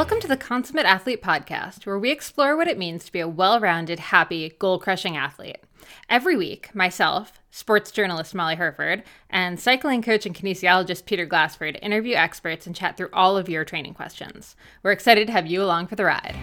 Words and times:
Welcome 0.00 0.20
to 0.20 0.28
the 0.28 0.36
Consummate 0.38 0.86
Athlete 0.86 1.22
Podcast, 1.22 1.84
where 1.84 1.98
we 1.98 2.10
explore 2.10 2.56
what 2.56 2.68
it 2.68 2.78
means 2.78 3.04
to 3.04 3.12
be 3.12 3.20
a 3.20 3.28
well 3.28 3.60
rounded, 3.60 3.98
happy, 3.98 4.48
goal 4.58 4.78
crushing 4.78 5.14
athlete. 5.14 5.58
Every 6.08 6.38
week, 6.38 6.74
myself, 6.74 7.38
sports 7.50 7.90
journalist 7.90 8.34
Molly 8.34 8.54
Hurford, 8.54 9.02
and 9.28 9.60
cycling 9.60 10.00
coach 10.00 10.24
and 10.24 10.34
kinesiologist 10.34 11.04
Peter 11.04 11.26
Glassford 11.26 11.78
interview 11.82 12.14
experts 12.14 12.66
and 12.66 12.74
chat 12.74 12.96
through 12.96 13.10
all 13.12 13.36
of 13.36 13.50
your 13.50 13.62
training 13.62 13.92
questions. 13.92 14.56
We're 14.82 14.92
excited 14.92 15.26
to 15.26 15.34
have 15.34 15.46
you 15.46 15.62
along 15.62 15.88
for 15.88 15.96
the 15.96 16.06
ride. 16.06 16.34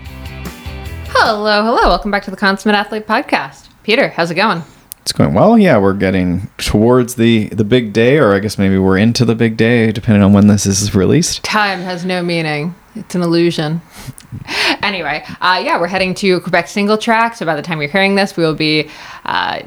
Hello, 1.08 1.64
hello. 1.64 1.90
Welcome 1.90 2.12
back 2.12 2.26
to 2.26 2.32
the 2.32 2.38
Consummate 2.38 2.76
Athlete 2.76 3.08
Podcast. 3.08 3.70
Peter, 3.82 4.10
how's 4.10 4.30
it 4.30 4.36
going? 4.36 4.62
It's 5.02 5.14
going 5.14 5.34
well. 5.34 5.58
Yeah, 5.58 5.80
we're 5.80 5.94
getting 5.96 6.52
towards 6.60 7.16
the 7.16 7.48
the 7.48 7.64
big 7.64 7.92
day, 7.92 8.20
or 8.20 8.36
I 8.36 8.40
guess 8.40 8.60
maybe 8.60 8.78
we're 8.78 9.00
into 9.00 9.26
the 9.26 9.34
big 9.34 9.58
day, 9.58 9.92
depending 9.92 10.22
on 10.22 10.32
when 10.32 10.46
this 10.46 10.68
is 10.68 10.94
released. 10.94 11.44
Time 11.44 11.80
has 11.80 12.06
no 12.06 12.22
meaning. 12.22 12.76
It's 13.00 13.16
an 13.16 13.22
illusion. 13.22 13.82
anyway, 14.82 15.24
uh, 15.42 15.62
yeah, 15.64 15.80
we're 15.80 15.88
heading 15.88 16.14
to 16.16 16.40
Quebec 16.42 16.68
single 16.68 16.98
track. 16.98 17.36
So 17.36 17.46
by 17.46 17.56
the 17.56 17.62
time 17.62 17.82
you're 17.82 17.90
hearing 17.90 18.16
this, 18.16 18.36
we 18.36 18.44
will 18.44 18.56
be 18.56 18.90
uh, 19.26 19.62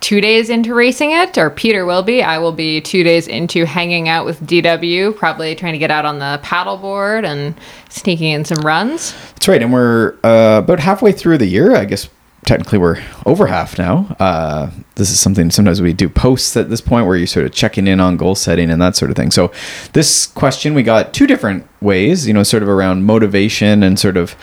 two 0.00 0.20
days 0.20 0.50
into 0.50 0.74
racing 0.74 1.12
it, 1.12 1.38
or 1.38 1.48
Peter 1.50 1.86
will 1.86 2.02
be. 2.02 2.22
I 2.22 2.38
will 2.38 2.52
be 2.52 2.80
two 2.80 3.02
days 3.02 3.28
into 3.28 3.64
hanging 3.64 4.08
out 4.08 4.26
with 4.26 4.40
DW, 4.40 5.16
probably 5.16 5.54
trying 5.54 5.72
to 5.72 5.78
get 5.78 5.90
out 5.90 6.04
on 6.04 6.18
the 6.18 6.40
paddleboard 6.42 7.24
and 7.24 7.54
sneaking 7.88 8.32
in 8.32 8.44
some 8.44 8.58
runs. 8.64 9.12
That's 9.34 9.48
right, 9.48 9.62
and 9.62 9.72
we're 9.72 10.16
uh, 10.24 10.60
about 10.62 10.80
halfway 10.80 11.12
through 11.12 11.38
the 11.38 11.46
year. 11.46 11.74
I 11.76 11.84
guess 11.84 12.08
technically 12.44 12.78
we're 12.78 13.02
over 13.24 13.46
half 13.46 13.78
now. 13.78 14.16
Uh, 14.18 14.70
this 14.96 15.10
is 15.10 15.20
something 15.20 15.50
sometimes 15.50 15.80
we 15.80 15.92
do 15.92 16.08
posts 16.08 16.56
at 16.56 16.70
this 16.70 16.80
point 16.80 17.06
where 17.06 17.16
you're 17.16 17.26
sort 17.26 17.46
of 17.46 17.52
checking 17.52 17.86
in 17.86 18.00
on 18.00 18.16
goal 18.16 18.34
setting 18.34 18.70
and 18.70 18.82
that 18.82 18.96
sort 18.96 19.10
of 19.10 19.16
thing. 19.16 19.30
So 19.30 19.52
this 19.92 20.26
question 20.26 20.74
we 20.74 20.82
got 20.82 21.14
two 21.14 21.26
different 21.26 21.66
ways, 21.80 22.26
you 22.26 22.32
know, 22.32 22.42
sort 22.42 22.62
of 22.62 22.68
around 22.68 23.04
motivation 23.04 23.82
and 23.82 23.98
sort 23.98 24.16
of 24.16 24.36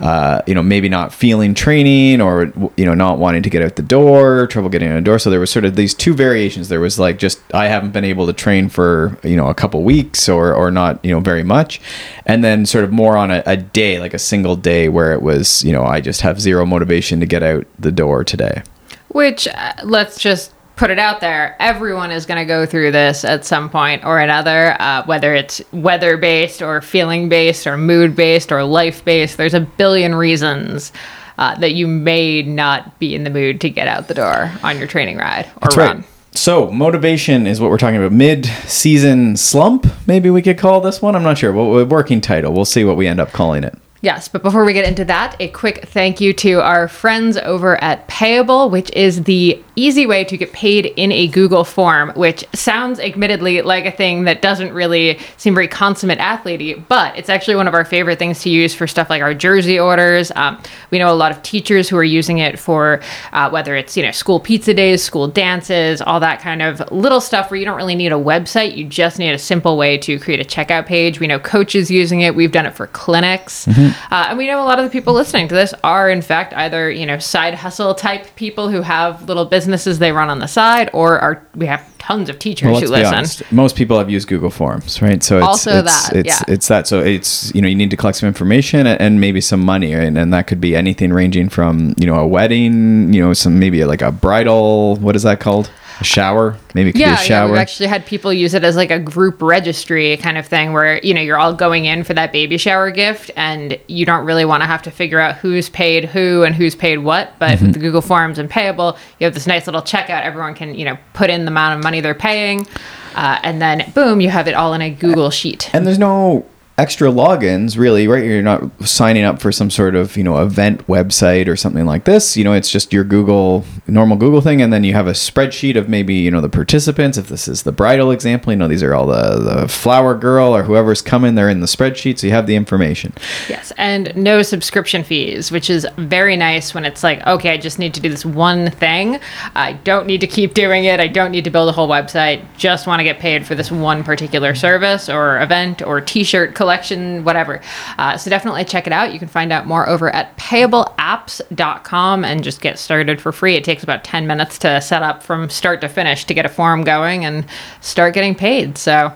uh, 0.00 0.42
you 0.46 0.54
know, 0.54 0.62
maybe 0.62 0.88
not 0.88 1.12
feeling 1.12 1.54
training 1.54 2.20
or, 2.20 2.52
you 2.76 2.84
know, 2.84 2.94
not 2.94 3.18
wanting 3.18 3.42
to 3.42 3.50
get 3.50 3.62
out 3.62 3.76
the 3.76 3.82
door, 3.82 4.46
trouble 4.46 4.68
getting 4.68 4.90
out 4.90 4.96
the 4.96 5.00
door. 5.00 5.18
So 5.18 5.30
there 5.30 5.40
was 5.40 5.50
sort 5.50 5.64
of 5.64 5.76
these 5.76 5.94
two 5.94 6.14
variations. 6.14 6.68
There 6.68 6.80
was 6.80 6.98
like 6.98 7.18
just, 7.18 7.40
I 7.54 7.66
haven't 7.66 7.92
been 7.92 8.04
able 8.04 8.26
to 8.26 8.32
train 8.32 8.68
for, 8.68 9.18
you 9.22 9.36
know, 9.36 9.48
a 9.48 9.54
couple 9.54 9.82
weeks 9.82 10.28
or, 10.28 10.54
or 10.54 10.70
not, 10.70 11.04
you 11.04 11.10
know, 11.10 11.20
very 11.20 11.42
much. 11.42 11.80
And 12.26 12.44
then 12.44 12.66
sort 12.66 12.84
of 12.84 12.92
more 12.92 13.16
on 13.16 13.30
a, 13.30 13.42
a 13.46 13.56
day, 13.56 13.98
like 13.98 14.14
a 14.14 14.18
single 14.18 14.56
day 14.56 14.88
where 14.88 15.12
it 15.12 15.22
was, 15.22 15.64
you 15.64 15.72
know, 15.72 15.84
I 15.84 16.00
just 16.00 16.20
have 16.20 16.40
zero 16.40 16.66
motivation 16.66 17.20
to 17.20 17.26
get 17.26 17.42
out 17.42 17.66
the 17.78 17.92
door 17.92 18.24
today. 18.24 18.62
Which, 19.08 19.48
uh, 19.48 19.72
let's 19.84 20.18
just 20.18 20.52
put 20.76 20.90
it 20.90 20.98
out 20.98 21.20
there 21.20 21.56
everyone 21.58 22.10
is 22.10 22.26
going 22.26 22.38
to 22.38 22.44
go 22.44 22.64
through 22.64 22.90
this 22.92 23.24
at 23.24 23.44
some 23.44 23.68
point 23.68 24.04
or 24.04 24.18
another 24.18 24.76
uh, 24.80 25.04
whether 25.06 25.34
it's 25.34 25.60
weather 25.72 26.16
based 26.16 26.62
or 26.62 26.80
feeling 26.80 27.28
based 27.28 27.66
or 27.66 27.76
mood 27.76 28.14
based 28.14 28.52
or 28.52 28.62
life 28.62 29.04
based 29.04 29.36
there's 29.36 29.54
a 29.54 29.60
billion 29.60 30.14
reasons 30.14 30.92
uh, 31.38 31.54
that 31.58 31.74
you 31.74 31.86
may 31.86 32.42
not 32.42 32.98
be 32.98 33.14
in 33.14 33.24
the 33.24 33.30
mood 33.30 33.60
to 33.60 33.68
get 33.68 33.88
out 33.88 34.08
the 34.08 34.14
door 34.14 34.50
on 34.62 34.78
your 34.78 34.86
training 34.86 35.16
ride 35.16 35.46
or 35.56 35.60
That's 35.62 35.76
run 35.76 35.96
right. 35.98 36.06
So, 36.32 36.70
motivation 36.70 37.46
is 37.46 37.62
what 37.62 37.70
we're 37.70 37.78
talking 37.78 37.96
about. 37.96 38.12
Mid 38.12 38.44
season 38.66 39.38
slump, 39.38 39.86
maybe 40.06 40.28
we 40.28 40.42
could 40.42 40.58
call 40.58 40.82
this 40.82 41.00
one. 41.00 41.16
I'm 41.16 41.22
not 41.22 41.38
sure. 41.38 41.50
Well, 41.50 41.82
working 41.86 42.20
title. 42.20 42.52
We'll 42.52 42.66
see 42.66 42.84
what 42.84 42.98
we 42.98 43.06
end 43.06 43.20
up 43.20 43.32
calling 43.32 43.64
it. 43.64 43.74
Yes, 44.02 44.28
but 44.28 44.42
before 44.42 44.64
we 44.64 44.74
get 44.74 44.86
into 44.86 45.04
that, 45.06 45.34
a 45.40 45.48
quick 45.48 45.86
thank 45.88 46.20
you 46.20 46.34
to 46.34 46.60
our 46.60 46.88
friends 46.88 47.38
over 47.38 47.82
at 47.82 48.06
Payable, 48.08 48.68
which 48.68 48.92
is 48.92 49.24
the 49.24 49.62
easy 49.76 50.06
way 50.06 50.24
to 50.24 50.36
get 50.36 50.52
paid 50.52 50.86
in 50.86 51.12
a 51.12 51.28
Google 51.28 51.64
form, 51.64 52.12
which 52.16 52.44
sounds 52.54 52.98
admittedly 52.98 53.62
like 53.62 53.86
a 53.86 53.92
thing 53.92 54.24
that 54.24 54.42
doesn't 54.42 54.72
really 54.72 55.18
seem 55.36 55.54
very 55.54 55.68
consummate 55.68 56.18
athlete 56.18 56.56
but 56.88 57.16
it's 57.16 57.28
actually 57.28 57.56
one 57.56 57.68
of 57.68 57.74
our 57.74 57.84
favorite 57.84 58.18
things 58.18 58.40
to 58.42 58.50
use 58.50 58.74
for 58.74 58.86
stuff 58.86 59.10
like 59.10 59.22
our 59.22 59.34
jersey 59.34 59.78
orders. 59.78 60.32
Um, 60.34 60.60
we 60.90 60.98
know 60.98 61.12
a 61.12 61.14
lot 61.14 61.32
of 61.32 61.42
teachers 61.42 61.88
who 61.88 61.96
are 61.96 62.04
using 62.04 62.38
it 62.38 62.58
for 62.58 63.00
uh, 63.32 63.50
whether 63.50 63.76
it's, 63.76 63.96
you 63.96 64.02
know, 64.02 64.10
school 64.10 64.40
pizza 64.40 64.72
days, 64.74 65.02
school 65.02 65.28
dances, 65.28 66.00
all 66.00 66.20
that 66.20 66.40
kind 66.40 66.62
of 66.62 66.90
little 66.90 67.20
stuff 67.20 67.50
where 67.50 67.58
you 67.58 67.66
don't 67.66 67.76
really 67.76 67.94
need 67.94 68.12
a 68.12 68.16
website. 68.16 68.76
You 68.76 68.84
just 68.84 69.18
need 69.18 69.32
a 69.32 69.38
simple 69.38 69.76
way 69.76 69.98
to 69.98 70.18
create 70.18 70.40
a 70.40 70.44
checkout 70.44 70.86
page. 70.86 71.20
We 71.20 71.26
know 71.26 71.38
coaches 71.38 71.90
using 71.90 72.22
it. 72.22 72.34
We've 72.34 72.52
done 72.52 72.66
it 72.66 72.74
for 72.74 72.86
clinics. 72.88 73.66
Mm-hmm. 73.66 74.12
Uh, 74.12 74.26
and 74.28 74.38
we 74.38 74.46
know 74.46 74.62
a 74.62 74.64
lot 74.66 74.78
of 74.78 74.84
the 74.84 74.90
people 74.90 75.12
listening 75.14 75.48
to 75.48 75.54
this 75.54 75.74
are, 75.84 76.10
in 76.10 76.22
fact, 76.22 76.54
either, 76.54 76.90
you 76.90 77.06
know, 77.06 77.18
side 77.18 77.54
hustle 77.54 77.94
type 77.94 78.34
people 78.36 78.68
who 78.68 78.82
have 78.82 79.26
little 79.28 79.44
businesses 79.66 79.98
they 79.98 80.12
run 80.12 80.30
on 80.30 80.38
the 80.38 80.46
side, 80.46 80.88
or 80.92 81.18
are 81.18 81.44
we 81.56 81.66
have 81.66 81.84
tons 82.06 82.28
of 82.28 82.38
teachers 82.38 82.70
well, 82.70 82.80
who 82.80 82.86
listen. 82.86 83.14
Honest. 83.14 83.52
Most 83.52 83.74
people 83.74 83.98
have 83.98 84.08
used 84.08 84.28
Google 84.28 84.50
Forms, 84.50 85.02
right? 85.02 85.22
So 85.22 85.38
it's, 85.38 85.46
also 85.46 85.78
it's, 85.80 86.08
that, 86.08 86.16
it's, 86.16 86.28
yeah. 86.28 86.54
it's 86.54 86.68
that. 86.68 86.86
So 86.86 87.00
it's, 87.00 87.52
you 87.52 87.60
know, 87.60 87.66
you 87.66 87.74
need 87.74 87.90
to 87.90 87.96
collect 87.96 88.18
some 88.18 88.28
information 88.28 88.86
and 88.86 89.20
maybe 89.20 89.40
some 89.40 89.60
money, 89.60 89.92
right? 89.92 90.16
And 90.16 90.32
that 90.32 90.46
could 90.46 90.60
be 90.60 90.76
anything 90.76 91.12
ranging 91.12 91.48
from, 91.48 91.94
you 91.98 92.06
know, 92.06 92.14
a 92.14 92.26
wedding, 92.26 93.12
you 93.12 93.20
know, 93.20 93.32
some 93.32 93.58
maybe 93.58 93.84
like 93.84 94.02
a 94.02 94.12
bridal, 94.12 94.96
what 94.96 95.16
is 95.16 95.24
that 95.24 95.40
called? 95.40 95.68
a 96.00 96.04
shower 96.04 96.58
maybe 96.74 96.90
it 96.90 96.96
yeah, 96.96 97.22
yeah 97.22 97.46
we've 97.46 97.56
actually 97.56 97.86
had 97.86 98.04
people 98.04 98.32
use 98.32 98.52
it 98.52 98.62
as 98.62 98.76
like 98.76 98.90
a 98.90 98.98
group 98.98 99.40
registry 99.40 100.16
kind 100.18 100.36
of 100.36 100.46
thing 100.46 100.72
where 100.72 100.98
you 101.02 101.14
know 101.14 101.20
you're 101.20 101.38
all 101.38 101.54
going 101.54 101.86
in 101.86 102.04
for 102.04 102.12
that 102.12 102.32
baby 102.32 102.58
shower 102.58 102.90
gift 102.90 103.30
and 103.34 103.78
you 103.88 104.04
don't 104.04 104.26
really 104.26 104.44
want 104.44 104.62
to 104.62 104.66
have 104.66 104.82
to 104.82 104.90
figure 104.90 105.18
out 105.18 105.36
who's 105.36 105.70
paid 105.70 106.04
who 106.04 106.42
and 106.42 106.54
who's 106.54 106.74
paid 106.74 106.98
what 106.98 107.32
but 107.38 107.52
mm-hmm. 107.52 107.66
with 107.66 107.74
the 107.74 107.80
google 107.80 108.02
forms 108.02 108.38
and 108.38 108.50
payable 108.50 108.96
you 109.18 109.24
have 109.24 109.32
this 109.32 109.46
nice 109.46 109.66
little 109.66 109.80
checkout 109.80 110.22
everyone 110.22 110.54
can 110.54 110.74
you 110.74 110.84
know 110.84 110.98
put 111.14 111.30
in 111.30 111.46
the 111.46 111.50
amount 111.50 111.78
of 111.78 111.82
money 111.82 111.95
they're 112.00 112.14
paying 112.14 112.66
uh, 113.14 113.38
and 113.42 113.60
then 113.60 113.90
boom 113.94 114.20
you 114.20 114.28
have 114.30 114.48
it 114.48 114.54
all 114.54 114.74
in 114.74 114.82
a 114.82 114.90
google 114.90 115.30
sheet. 115.30 115.70
And 115.72 115.86
there's 115.86 115.98
no 115.98 116.46
extra 116.78 117.08
logins 117.08 117.78
really 117.78 118.06
right? 118.06 118.24
You're 118.24 118.42
not 118.42 118.82
signing 118.82 119.24
up 119.24 119.40
for 119.40 119.50
some 119.50 119.70
sort 119.70 119.94
of 119.94 120.16
you 120.16 120.24
know 120.24 120.42
event 120.42 120.86
website 120.86 121.48
or 121.48 121.56
something 121.56 121.86
like 121.86 122.04
this. 122.04 122.36
You 122.36 122.44
know 122.44 122.52
it's 122.52 122.70
just 122.70 122.92
your 122.92 123.04
google 123.04 123.64
normal 123.86 124.16
google 124.16 124.40
thing 124.40 124.60
and 124.62 124.72
then 124.72 124.84
you 124.84 124.92
have 124.92 125.06
a 125.06 125.12
spreadsheet 125.12 125.76
of 125.76 125.88
maybe 125.88 126.14
you 126.14 126.30
know 126.30 126.40
the 126.40 126.48
participants. 126.48 127.18
If 127.18 127.28
this 127.28 127.48
is 127.48 127.62
the 127.62 127.72
bridal 127.72 128.10
example 128.10 128.52
you 128.52 128.58
know 128.58 128.68
these 128.68 128.82
are 128.82 128.94
all 128.94 129.06
the 129.06 129.38
the 129.38 129.68
flower 129.68 130.14
girl 130.14 130.54
or 130.54 130.62
whoever's 130.62 131.02
coming 131.02 131.34
they're 131.34 131.48
in 131.48 131.60
the 131.60 131.66
spreadsheet 131.66 132.18
so 132.18 132.26
you 132.26 132.32
have 132.32 132.46
the 132.46 132.56
information. 132.56 133.12
Yes 133.48 133.72
and 133.76 134.14
no 134.16 134.42
subscription 134.42 135.02
fees 135.02 135.50
which 135.50 135.70
is 135.70 135.86
very 135.96 136.36
nice 136.36 136.74
when 136.74 136.84
it's 136.84 137.02
like 137.02 137.26
okay 137.26 137.50
i 137.50 137.56
just 137.56 137.78
need 137.78 137.94
to 137.94 138.00
do 138.00 138.08
this 138.08 138.24
one 138.24 138.70
thing. 138.70 139.18
I 139.54 139.72
don't 139.72 140.06
need 140.06 140.20
to 140.20 140.26
keep 140.26 140.54
doing 140.54 140.84
it. 140.84 141.00
I 141.00 141.08
don't 141.08 141.30
need 141.30 141.44
to 141.44 141.50
build 141.50 141.68
a 141.68 141.72
whole 141.72 141.88
website. 141.88 142.44
Just 142.56 142.86
want 142.86 143.00
to 143.00 143.04
get 143.04 143.18
paid 143.18 143.46
for 143.46 143.54
this 143.54 143.70
one 143.70 144.04
particular 144.04 144.54
service 144.54 145.08
or 145.08 145.40
event 145.40 145.82
or 145.82 146.00
t-shirt 146.00 146.54
collection, 146.66 147.22
whatever. 147.22 147.60
Uh, 147.96 148.18
so 148.18 148.28
definitely 148.28 148.64
check 148.64 148.88
it 148.88 148.92
out. 148.92 149.12
You 149.12 149.20
can 149.20 149.28
find 149.28 149.52
out 149.52 149.66
more 149.66 149.88
over 149.88 150.12
at 150.12 150.36
payableapps.com 150.36 152.24
and 152.24 152.42
just 152.42 152.60
get 152.60 152.76
started 152.76 153.20
for 153.20 153.30
free. 153.30 153.54
It 153.54 153.62
takes 153.62 153.84
about 153.84 154.02
10 154.02 154.26
minutes 154.26 154.58
to 154.58 154.80
set 154.80 155.04
up 155.04 155.22
from 155.22 155.48
start 155.48 155.80
to 155.82 155.88
finish 155.88 156.24
to 156.24 156.34
get 156.34 156.44
a 156.44 156.48
form 156.48 156.82
going 156.82 157.24
and 157.24 157.46
start 157.80 158.14
getting 158.14 158.34
paid. 158.34 158.78
So 158.78 159.14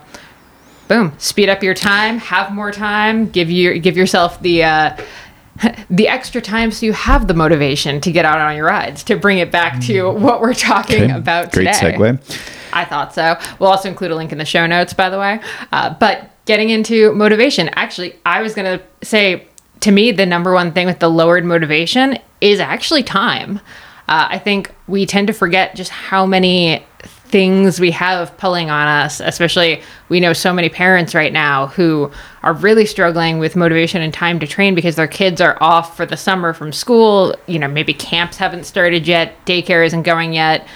boom, 0.86 1.12
speed 1.18 1.48
up 1.48 1.64
your 1.64 1.74
time, 1.74 2.18
have 2.18 2.52
more 2.52 2.70
time, 2.70 3.28
give 3.28 3.50
you 3.50 3.80
give 3.80 3.96
yourself 3.96 4.40
the 4.42 4.62
uh, 4.62 4.96
the 5.90 6.06
extra 6.06 6.40
time 6.40 6.70
so 6.70 6.86
you 6.86 6.92
have 6.92 7.26
the 7.26 7.34
motivation 7.34 8.00
to 8.02 8.12
get 8.12 8.24
out 8.24 8.38
on 8.38 8.54
your 8.54 8.66
rides 8.66 9.02
to 9.04 9.16
bring 9.16 9.38
it 9.38 9.50
back 9.50 9.80
to 9.80 10.04
mm. 10.04 10.20
what 10.20 10.40
we're 10.40 10.54
talking 10.54 11.02
okay. 11.02 11.12
about 11.12 11.52
today. 11.52 11.96
Great 11.96 12.20
segue. 12.20 12.46
I 12.72 12.84
thought 12.84 13.12
so. 13.12 13.36
We'll 13.58 13.70
also 13.70 13.88
include 13.88 14.12
a 14.12 14.14
link 14.14 14.30
in 14.30 14.38
the 14.38 14.44
show 14.44 14.68
notes, 14.68 14.92
by 14.92 15.10
the 15.10 15.18
way. 15.18 15.40
Uh, 15.72 15.94
but 15.98 16.29
getting 16.46 16.70
into 16.70 17.12
motivation, 17.12 17.68
actually, 17.74 18.16
I 18.24 18.42
was 18.42 18.54
going 18.54 18.78
to 18.78 19.06
say 19.06 19.46
to 19.80 19.90
me, 19.90 20.12
the 20.12 20.26
number 20.26 20.52
one 20.52 20.72
thing 20.72 20.86
with 20.86 20.98
the 20.98 21.08
lowered 21.08 21.44
motivation 21.44 22.18
is 22.40 22.60
actually 22.60 23.02
time. 23.02 23.58
Uh, 24.08 24.28
I 24.30 24.38
think 24.38 24.74
we 24.88 25.06
tend 25.06 25.28
to 25.28 25.32
forget 25.32 25.74
just 25.74 25.90
how 25.90 26.26
many 26.26 26.84
things 27.02 27.78
we 27.78 27.92
have 27.92 28.36
pulling 28.38 28.70
on 28.70 28.88
us, 28.88 29.20
especially 29.20 29.80
we 30.08 30.18
know 30.18 30.32
so 30.32 30.52
many 30.52 30.68
parents 30.68 31.14
right 31.14 31.32
now 31.32 31.68
who 31.68 32.10
are 32.42 32.52
really 32.52 32.84
struggling 32.84 33.38
with 33.38 33.54
motivation 33.54 34.02
and 34.02 34.12
time 34.12 34.40
to 34.40 34.46
train 34.46 34.74
because 34.74 34.96
their 34.96 35.06
kids 35.06 35.40
are 35.40 35.56
off 35.62 35.96
for 35.96 36.04
the 36.04 36.16
summer 36.16 36.52
from 36.52 36.72
school. 36.72 37.34
You 37.46 37.60
know, 37.60 37.68
maybe 37.68 37.94
camps 37.94 38.36
haven't 38.36 38.64
started 38.64 39.06
yet, 39.06 39.44
daycare 39.46 39.86
isn't 39.86 40.02
going 40.02 40.32
yet 40.32 40.66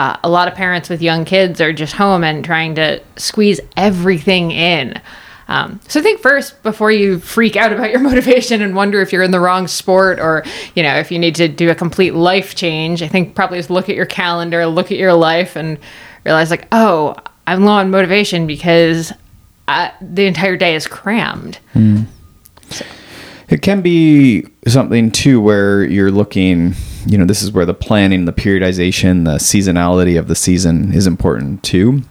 uh, 0.00 0.16
a 0.24 0.30
lot 0.30 0.48
of 0.48 0.54
parents 0.54 0.88
with 0.88 1.02
young 1.02 1.26
kids 1.26 1.60
are 1.60 1.74
just 1.74 1.92
home 1.92 2.24
and 2.24 2.42
trying 2.42 2.74
to 2.74 3.02
squeeze 3.16 3.60
everything 3.76 4.50
in. 4.50 4.98
Um, 5.46 5.78
so 5.88 6.00
I 6.00 6.02
think 6.02 6.22
first 6.22 6.62
before 6.62 6.90
you 6.90 7.18
freak 7.18 7.54
out 7.54 7.70
about 7.70 7.90
your 7.90 8.00
motivation 8.10 8.62
and 8.62 8.74
wonder 8.74 9.02
if 9.02 9.12
you're 9.12 9.22
in 9.22 9.30
the 9.30 9.40
wrong 9.40 9.68
sport 9.68 10.18
or 10.18 10.42
you 10.74 10.82
know 10.82 10.96
if 10.96 11.12
you 11.12 11.18
need 11.18 11.34
to 11.34 11.48
do 11.48 11.68
a 11.68 11.74
complete 11.74 12.14
life 12.14 12.54
change. 12.54 13.02
I 13.02 13.08
think 13.08 13.34
probably 13.34 13.58
just 13.58 13.68
look 13.68 13.90
at 13.90 13.94
your 13.94 14.06
calendar, 14.06 14.64
look 14.64 14.90
at 14.90 14.96
your 14.96 15.12
life, 15.12 15.54
and 15.54 15.76
realize 16.24 16.50
like, 16.50 16.66
oh, 16.72 17.14
I'm 17.46 17.64
low 17.66 17.72
on 17.72 17.90
motivation 17.90 18.46
because 18.46 19.12
I, 19.68 19.88
uh, 19.88 19.92
the 20.00 20.24
entire 20.24 20.56
day 20.56 20.76
is 20.76 20.86
crammed. 20.86 21.58
Mm. 21.74 22.06
So. 22.70 22.86
It 23.50 23.60
can 23.60 23.82
be 23.82 24.46
something 24.66 25.10
too 25.10 25.42
where 25.42 25.84
you're 25.84 26.10
looking, 26.10 26.74
you 27.06 27.18
know, 27.18 27.24
this 27.24 27.42
is 27.42 27.52
where 27.52 27.66
the 27.66 27.74
planning, 27.74 28.24
the 28.24 28.32
periodization, 28.32 29.24
the 29.24 29.36
seasonality 29.36 30.18
of 30.18 30.28
the 30.28 30.34
season 30.34 30.92
is 30.92 31.06
important 31.06 31.62
too. 31.62 32.02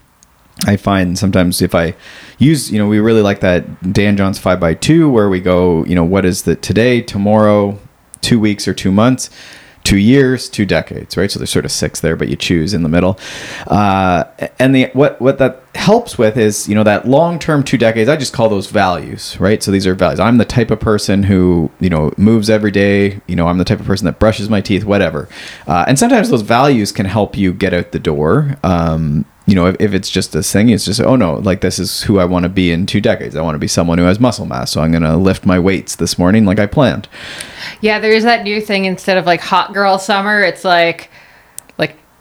I 0.66 0.76
find 0.76 1.18
sometimes 1.18 1.62
if 1.62 1.74
I 1.74 1.96
use, 2.38 2.72
you 2.72 2.80
know, 2.80 2.88
we 2.88 3.00
really 3.00 3.22
like 3.22 3.40
that 3.40 3.94
Dan 3.94 4.18
John's 4.18 4.40
five 4.40 4.60
by 4.60 4.74
two 4.74 5.10
where 5.10 5.30
we 5.30 5.40
go, 5.40 5.86
you 5.86 5.96
know, 5.96 6.04
what 6.04 6.26
is 6.26 6.44
the 6.44 6.56
today, 6.56 7.02
tomorrow, 7.02 7.80
two 8.22 8.40
weeks 8.40 8.68
or 8.68 8.74
two 8.74 8.92
months, 8.92 9.30
two 9.90 9.98
years, 9.98 10.48
two 10.48 10.68
decades, 10.68 11.18
right? 11.18 11.32
So 11.32 11.40
there's 11.40 11.50
sort 11.50 11.66
of 11.66 11.72
six 11.72 12.00
there, 12.00 12.16
but 12.16 12.28
you 12.28 12.36
choose 12.36 12.76
in 12.76 12.84
the 12.84 12.90
middle. 12.90 13.18
Uh, 13.66 14.26
and 14.60 14.76
the 14.76 14.92
what 14.94 15.20
what 15.20 15.40
that 15.40 15.64
helps 15.74 16.16
with 16.16 16.38
is, 16.38 16.70
you 16.70 16.76
know, 16.76 16.84
that 16.84 17.08
long 17.08 17.40
term 17.40 17.64
two 17.64 17.78
decades. 17.78 18.08
I 18.08 18.16
just 18.16 18.32
call 18.32 18.50
those 18.50 18.68
values, 18.68 19.36
right? 19.40 19.64
So 19.64 19.72
these 19.72 19.88
are 19.88 19.96
values. 19.96 20.20
I'm 20.20 20.38
the 20.38 20.46
type 20.46 20.70
of 20.70 20.80
person 20.80 21.24
who, 21.24 21.72
you 21.80 21.90
know, 21.90 22.14
moves 22.18 22.52
every 22.52 22.70
day. 22.70 23.20
You 23.26 23.36
know, 23.36 23.48
I'm 23.48 23.58
the 23.58 23.66
type 23.66 23.80
of 23.80 23.88
person 23.88 24.06
that 24.06 24.20
brushes 24.20 24.48
my 24.48 24.62
teeth, 24.62 24.84
whatever. 24.84 25.28
Uh, 25.66 25.86
and 25.88 25.98
sometimes 25.98 26.30
those 26.30 26.44
values 26.44 26.92
can 26.92 27.08
help 27.08 27.36
you 27.36 27.52
get 27.52 27.74
out 27.74 27.92
the 27.92 27.98
door. 27.98 28.58
Um, 28.64 29.26
you 29.48 29.56
know, 29.56 29.66
if, 29.66 29.76
if 29.80 29.94
it's 29.96 30.12
just 30.12 30.36
a 30.36 30.44
thing, 30.44 30.70
it's 30.70 30.86
just, 30.86 31.02
oh 31.02 31.16
no, 31.16 31.34
like 31.34 31.62
this 31.62 31.80
is 31.80 32.04
who 32.04 32.20
I 32.20 32.26
want 32.26 32.44
to 32.44 32.50
be 32.50 32.72
in 32.72 32.86
two 32.86 33.02
decades. 33.02 33.36
I 33.36 33.42
want 33.42 33.56
to 33.56 33.60
be 33.60 33.68
someone 33.68 33.98
who 33.98 34.04
has 34.04 34.20
muscle 34.20 34.46
mass. 34.46 34.70
So 34.70 34.82
I'm 34.82 34.92
going 34.92 35.02
to 35.02 35.18
lift 35.18 35.48
my 35.48 35.58
weights 35.58 35.96
this 35.96 36.20
morning 36.20 36.46
like 36.46 36.60
I 36.60 36.68
planned. 36.68 37.08
Yeah, 37.82 38.00
there's 38.00 38.24
that 38.24 38.44
new 38.44 38.62
thing 38.62 38.86
instead 38.86 39.18
of 39.18 39.26
like 39.26 39.42
hot 39.42 39.74
girl 39.74 39.98
summer, 40.00 40.42
it's 40.42 40.64
like 40.64 41.10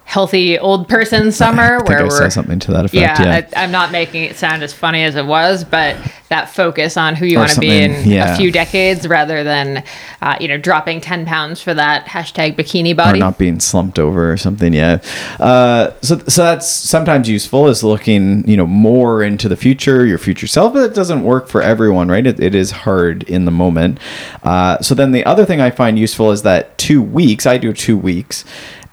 healthy 0.09 0.57
old 0.57 0.89
person 0.89 1.31
summer 1.31 1.77
I 1.77 1.83
where 1.83 1.99
I 1.99 2.03
we're 2.03 2.29
something 2.31 2.57
to 2.61 2.71
that 2.71 2.85
effect. 2.85 2.95
yeah, 2.95 3.21
Yeah. 3.21 3.47
I, 3.55 3.63
I'm 3.63 3.71
not 3.71 3.91
making 3.91 4.23
it 4.23 4.37
sound 4.37 4.63
as 4.63 4.73
funny 4.73 5.03
as 5.03 5.15
it 5.15 5.23
was, 5.23 5.63
but 5.63 5.97
that 6.29 6.49
focus 6.49 6.97
on 6.97 7.15
who 7.15 7.27
you 7.27 7.37
want 7.37 7.51
to 7.51 7.59
be 7.59 7.79
in 7.79 8.09
yeah. 8.09 8.33
a 8.33 8.35
few 8.35 8.51
decades 8.51 9.07
rather 9.07 9.43
than, 9.43 9.83
uh, 10.23 10.35
you 10.39 10.47
know, 10.47 10.57
dropping 10.57 10.99
10 10.99 11.27
pounds 11.27 11.61
for 11.61 11.75
that 11.75 12.07
hashtag 12.07 12.55
bikini 12.55 12.95
body 12.95 13.19
or 13.19 13.19
not 13.19 13.37
being 13.37 13.59
slumped 13.59 13.99
over 13.99 14.31
or 14.31 14.35
something. 14.37 14.73
Yeah. 14.73 14.99
Uh, 15.39 15.91
so, 16.01 16.17
so 16.27 16.43
that's 16.43 16.67
sometimes 16.67 17.29
useful 17.29 17.67
is 17.67 17.83
looking, 17.83 18.47
you 18.47 18.57
know, 18.57 18.65
more 18.65 19.21
into 19.21 19.47
the 19.47 19.57
future, 19.57 20.07
your 20.07 20.17
future 20.17 20.47
self, 20.47 20.73
but 20.73 20.89
it 20.89 20.95
doesn't 20.95 21.23
work 21.23 21.47
for 21.47 21.61
everyone, 21.61 22.07
right? 22.07 22.25
It, 22.25 22.39
it 22.39 22.55
is 22.55 22.71
hard 22.71 23.21
in 23.23 23.45
the 23.45 23.51
moment. 23.51 23.99
Uh, 24.41 24.79
so 24.81 24.95
then 24.95 25.11
the 25.11 25.23
other 25.25 25.45
thing 25.45 25.61
I 25.61 25.69
find 25.69 25.99
useful 25.99 26.31
is 26.31 26.41
that 26.41 26.75
two 26.79 27.03
weeks, 27.03 27.45
I 27.45 27.59
do 27.59 27.73
two 27.73 27.97
weeks. 27.97 28.43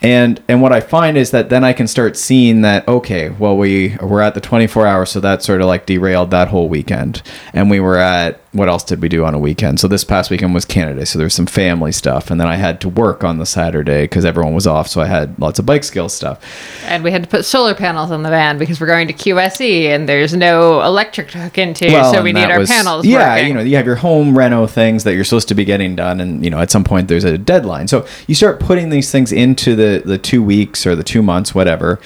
And 0.03 0.43
and 0.47 0.61
what 0.61 0.73
I 0.73 0.81
find 0.81 1.17
is 1.17 1.31
that 1.31 1.49
then 1.49 1.65
I 1.65 1.73
can 1.73 1.87
start 1.87 2.17
seeing 2.17 2.61
that 2.61 2.87
okay, 2.87 3.31
well 3.31 3.57
we 3.57 3.97
we're 4.01 4.21
at 4.21 4.35
the 4.35 4.41
24 4.41 4.87
hours, 4.87 5.11
so 5.11 5.21
that 5.21 5.43
sort 5.43 5.61
of 5.61 5.67
like 5.67 5.87
derailed 5.87 6.31
that 6.33 6.49
whole 6.49 6.69
weekend. 6.69 7.23
And 7.55 7.71
we 7.71 7.81
were 7.81 7.97
at 7.97 8.41
what 8.53 8.69
else 8.71 8.85
did 8.85 9.03
we 9.03 9.09
do 9.11 9.23
on 9.25 9.35
a 9.35 9.39
weekend? 9.39 9.79
So 9.81 9.87
this 9.89 10.03
past 10.05 10.31
weekend 10.31 10.55
was 10.55 10.65
Canada, 10.65 11.05
so 11.05 11.19
there's 11.19 11.35
some 11.35 11.45
family 11.47 11.93
stuff, 11.93 12.31
and 12.31 12.41
then 12.41 12.47
I 12.49 12.57
had 12.57 12.81
to 12.83 12.89
work 12.89 13.23
on 13.23 13.37
the 13.39 13.45
Saturday 13.45 14.05
because 14.05 14.25
everyone 14.25 14.55
was 14.55 14.67
off, 14.67 14.89
so 14.89 15.01
I 15.03 15.07
had 15.07 15.39
lots 15.39 15.59
of 15.59 15.67
bike 15.67 15.85
skills 15.85 16.15
stuff. 16.15 16.41
And 16.87 17.05
we 17.05 17.11
had 17.11 17.23
to 17.23 17.29
put 17.29 17.45
solar 17.45 17.75
panels 17.75 18.11
on 18.11 18.23
the 18.23 18.31
van 18.31 18.57
because 18.57 18.81
we're 18.81 18.87
going 18.87 19.09
to 19.09 19.13
QSE 19.15 19.89
and 19.95 20.09
there's 20.09 20.33
no 20.35 20.81
electric 20.83 21.29
to 21.33 21.39
hook 21.39 21.59
into, 21.59 21.91
so 22.13 22.23
we 22.23 22.33
need 22.33 22.51
our 22.51 22.61
was- 22.61 22.71
panels 22.71 23.05
Yeah, 23.05 23.35
working. 23.35 23.49
you 23.49 23.55
know, 23.55 23.61
you 23.61 23.77
have 23.77 23.85
your 23.87 23.97
home 23.97 24.37
reno 24.37 24.67
things 24.67 25.05
that 25.05 25.15
you're 25.15 25.25
supposed 25.25 25.49
to 25.49 25.55
be 25.55 25.65
getting 25.67 25.95
done, 25.97 26.21
and 26.21 26.43
you 26.43 26.51
know, 26.51 26.59
at 26.61 26.71
some 26.71 26.85
point 26.85 27.09
there's 27.09 27.25
a 27.25 27.37
deadline. 27.37 27.89
So 27.89 28.07
you 28.27 28.35
start 28.35 28.59
putting 28.61 28.89
these 28.89 29.11
things 29.13 29.33
into 29.33 29.77
the 29.77 29.86
the 30.05 30.19
two 30.19 30.43
weeks 30.43 30.87
or 30.87 30.95
the 30.95 31.05
two 31.05 31.23
months, 31.23 31.55
whatever. 31.55 31.99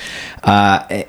Uh, 0.43 1.05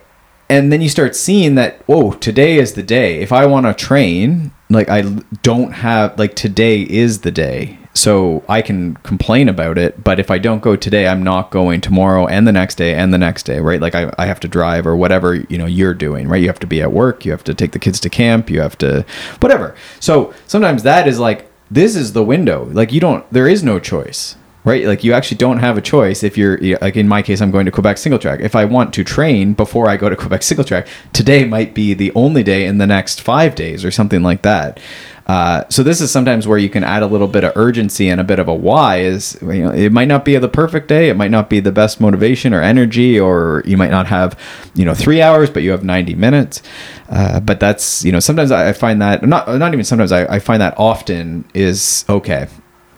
and 0.51 0.69
then 0.69 0.81
you 0.81 0.89
start 0.89 1.15
seeing 1.15 1.56
that 1.56 1.81
whoa 1.88 2.12
today 2.12 2.57
is 2.57 2.73
the 2.73 2.83
day. 2.83 3.21
If 3.21 3.31
i 3.31 3.45
want 3.45 3.65
to 3.65 3.73
train 3.73 4.51
like 4.69 4.89
I 4.89 5.01
don't 5.44 5.71
have 5.73 6.18
like 6.19 6.35
today 6.35 6.81
is 6.81 7.21
the 7.21 7.31
day. 7.31 7.77
So 7.94 8.44
i 8.50 8.62
can 8.62 8.95
complain 8.97 9.47
about 9.50 9.77
it 9.77 10.03
but 10.03 10.19
if 10.19 10.29
i 10.31 10.38
don't 10.38 10.62
go 10.62 10.75
today 10.75 11.07
i'm 11.07 11.23
not 11.23 11.51
going 11.51 11.81
tomorrow 11.81 12.25
and 12.25 12.47
the 12.47 12.51
next 12.51 12.75
day 12.75 12.95
and 12.95 13.13
the 13.13 13.18
next 13.18 13.44
day 13.44 13.59
right? 13.59 13.81
Like 13.81 13.95
i, 13.95 14.13
I 14.18 14.25
have 14.25 14.39
to 14.41 14.47
drive 14.47 14.85
or 14.85 14.95
whatever 14.95 15.35
you 15.35 15.57
know 15.57 15.65
you're 15.65 15.94
doing 15.94 16.27
right? 16.27 16.41
You 16.41 16.47
have 16.47 16.59
to 16.59 16.68
be 16.68 16.81
at 16.81 16.91
work 16.91 17.25
you 17.25 17.31
have 17.31 17.45
to 17.45 17.53
take 17.53 17.71
the 17.71 17.79
kids 17.79 18.00
to 18.01 18.09
camp 18.09 18.50
you 18.50 18.59
have 18.62 18.77
to 18.79 19.06
whatever. 19.39 19.75
So 20.00 20.33
sometimes 20.47 20.83
that 20.83 21.07
is 21.07 21.18
like 21.19 21.50
this 21.69 21.95
is 21.95 22.12
the 22.12 22.23
window. 22.23 22.65
Like 22.65 22.91
you 22.91 23.00
don't 23.00 23.23
there 23.31 23.47
is 23.47 23.63
no 23.63 23.79
choice 23.79 24.35
right? 24.63 24.85
Like 24.85 25.03
you 25.03 25.13
actually 25.13 25.37
don't 25.37 25.59
have 25.59 25.77
a 25.77 25.81
choice 25.81 26.23
if 26.23 26.37
you're 26.37 26.57
like 26.81 26.95
in 26.95 27.07
my 27.07 27.21
case 27.21 27.41
i'm 27.41 27.51
going 27.51 27.65
to 27.65 27.71
quebec 27.71 27.97
single 27.97 28.19
track. 28.19 28.39
If 28.41 28.55
i 28.55 28.65
want 28.65 28.93
to 28.93 29.03
train 29.03 29.53
before 29.53 29.89
i 29.89 29.97
go 29.97 30.09
to 30.09 30.15
quebec 30.21 30.43
single 30.43 30.65
track 30.65 30.87
today 31.13 31.45
might 31.45 31.73
be 31.73 31.93
the 31.93 32.11
only 32.13 32.43
day 32.43 32.65
in 32.65 32.77
the 32.77 32.87
next 32.87 33.21
five 33.21 33.55
days 33.55 33.83
or 33.83 33.91
something 33.91 34.21
like 34.21 34.41
that. 34.43 34.79
Uh, 35.27 35.63
so 35.69 35.81
this 35.81 36.01
is 36.01 36.11
sometimes 36.11 36.47
where 36.47 36.57
you 36.57 36.69
can 36.69 36.83
add 36.83 37.03
a 37.03 37.05
little 37.05 37.27
bit 37.27 37.43
of 37.43 37.53
urgency 37.55 38.09
and 38.09 38.19
a 38.19 38.23
bit 38.23 38.39
of 38.39 38.47
a 38.47 38.53
why 38.53 38.97
is 38.97 39.37
you 39.41 39.63
know 39.63 39.71
it 39.71 39.91
might 39.91 40.07
not 40.07 40.25
be 40.25 40.35
the 40.37 40.49
perfect 40.49 40.87
day. 40.87 41.09
It 41.09 41.15
might 41.15 41.31
not 41.31 41.49
be 41.49 41.59
the 41.59 41.71
best 41.71 42.01
motivation 42.01 42.53
or 42.53 42.61
energy 42.61 43.19
or 43.19 43.63
you 43.65 43.77
might 43.77 43.91
not 43.91 44.07
have 44.07 44.37
you 44.75 44.83
know 44.83 44.93
three 44.93 45.21
hours 45.21 45.49
but 45.49 45.63
you 45.63 45.71
have 45.71 45.83
90 45.83 46.15
minutes. 46.15 46.61
Uh, 47.09 47.39
but 47.39 47.59
that's 47.59 48.05
you 48.05 48.11
know 48.11 48.19
sometimes 48.19 48.51
i 48.51 48.71
find 48.71 49.01
that 49.01 49.25
not 49.25 49.47
not 49.59 49.73
even 49.73 49.83
sometimes 49.83 50.11
I, 50.11 50.25
I 50.25 50.39
find 50.39 50.61
that 50.61 50.73
often 50.77 51.43
is 51.53 52.05
okay 52.07 52.47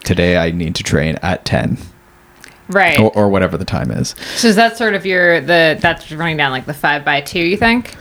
today 0.03 0.37
I 0.37 0.51
need 0.51 0.75
to 0.75 0.83
train 0.83 1.17
at 1.21 1.45
10 1.45 1.77
right. 2.69 2.99
or, 2.99 3.15
or 3.15 3.29
whatever 3.29 3.57
the 3.57 3.65
time 3.65 3.91
is. 3.91 4.15
so 4.35 4.47
is 4.47 4.55
that 4.55 4.77
sort 4.77 4.95
of 4.95 5.05
your, 5.05 5.41
the, 5.41 5.77
that's 5.79 6.11
running 6.11 6.37
down 6.37 6.51
like 6.51 6.65
the 6.65 6.73
five 6.73 7.03
by 7.03 7.21
two, 7.21 7.39
you 7.39 7.57
think? 7.57 7.95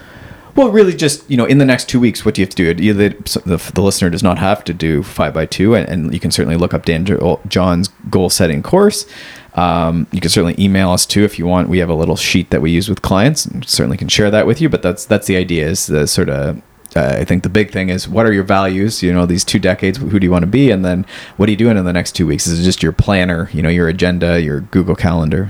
Well, 0.55 0.69
really 0.71 0.93
just, 0.93 1.29
you 1.29 1.35
know, 1.35 1.45
in 1.45 1.57
the 1.57 1.65
next 1.65 1.89
two 1.89 1.99
weeks, 1.99 2.23
what 2.23 2.35
do 2.35 2.41
you 2.41 2.45
have 2.45 2.53
to 2.55 2.73
do? 2.73 2.93
The, 2.93 3.09
the, 3.45 3.71
the 3.73 3.81
listener 3.81 4.11
does 4.11 4.21
not 4.21 4.37
have 4.37 4.63
to 4.65 4.73
do 4.73 5.01
five 5.01 5.33
by 5.33 5.47
two, 5.47 5.73
and, 5.73 5.89
and 5.89 6.13
you 6.13 6.19
can 6.19 6.29
certainly 6.29 6.57
look 6.57 6.75
up 6.75 6.85
Dan 6.85 7.07
John's 7.47 7.87
goal 8.09 8.29
setting 8.29 8.61
course. 8.61 9.07
Um, 9.55 10.05
you 10.11 10.21
can 10.21 10.29
certainly 10.29 10.55
email 10.63 10.91
us 10.91 11.07
too 11.07 11.23
if 11.23 11.39
you 11.39 11.47
want. 11.47 11.69
We 11.69 11.79
have 11.79 11.89
a 11.89 11.95
little 11.95 12.15
sheet 12.15 12.51
that 12.51 12.61
we 12.61 12.69
use 12.69 12.87
with 12.87 13.01
clients, 13.01 13.45
and 13.45 13.67
certainly 13.67 13.97
can 13.97 14.09
share 14.09 14.29
that 14.29 14.45
with 14.45 14.61
you. 14.61 14.69
But 14.69 14.81
that's 14.81 15.05
that's 15.05 15.27
the 15.27 15.35
idea. 15.35 15.67
Is 15.67 15.87
the 15.87 16.07
sort 16.07 16.29
of 16.29 16.61
uh, 16.95 17.17
I 17.19 17.25
think 17.25 17.43
the 17.43 17.49
big 17.49 17.71
thing 17.71 17.89
is 17.89 18.07
what 18.07 18.25
are 18.25 18.33
your 18.33 18.43
values? 18.43 19.01
You 19.03 19.13
know, 19.13 19.25
these 19.25 19.43
two 19.43 19.59
decades, 19.59 19.97
who 19.97 20.19
do 20.19 20.25
you 20.25 20.31
want 20.31 20.43
to 20.43 20.47
be? 20.47 20.71
And 20.71 20.83
then 20.83 21.05
what 21.37 21.47
are 21.49 21.51
you 21.51 21.57
doing 21.57 21.77
in 21.77 21.85
the 21.85 21.93
next 21.93 22.13
two 22.13 22.27
weeks? 22.27 22.47
Is 22.47 22.59
it 22.59 22.63
just 22.63 22.83
your 22.83 22.91
planner, 22.91 23.49
you 23.53 23.61
know, 23.61 23.69
your 23.69 23.87
agenda, 23.87 24.41
your 24.41 24.61
Google 24.61 24.95
Calendar? 24.95 25.49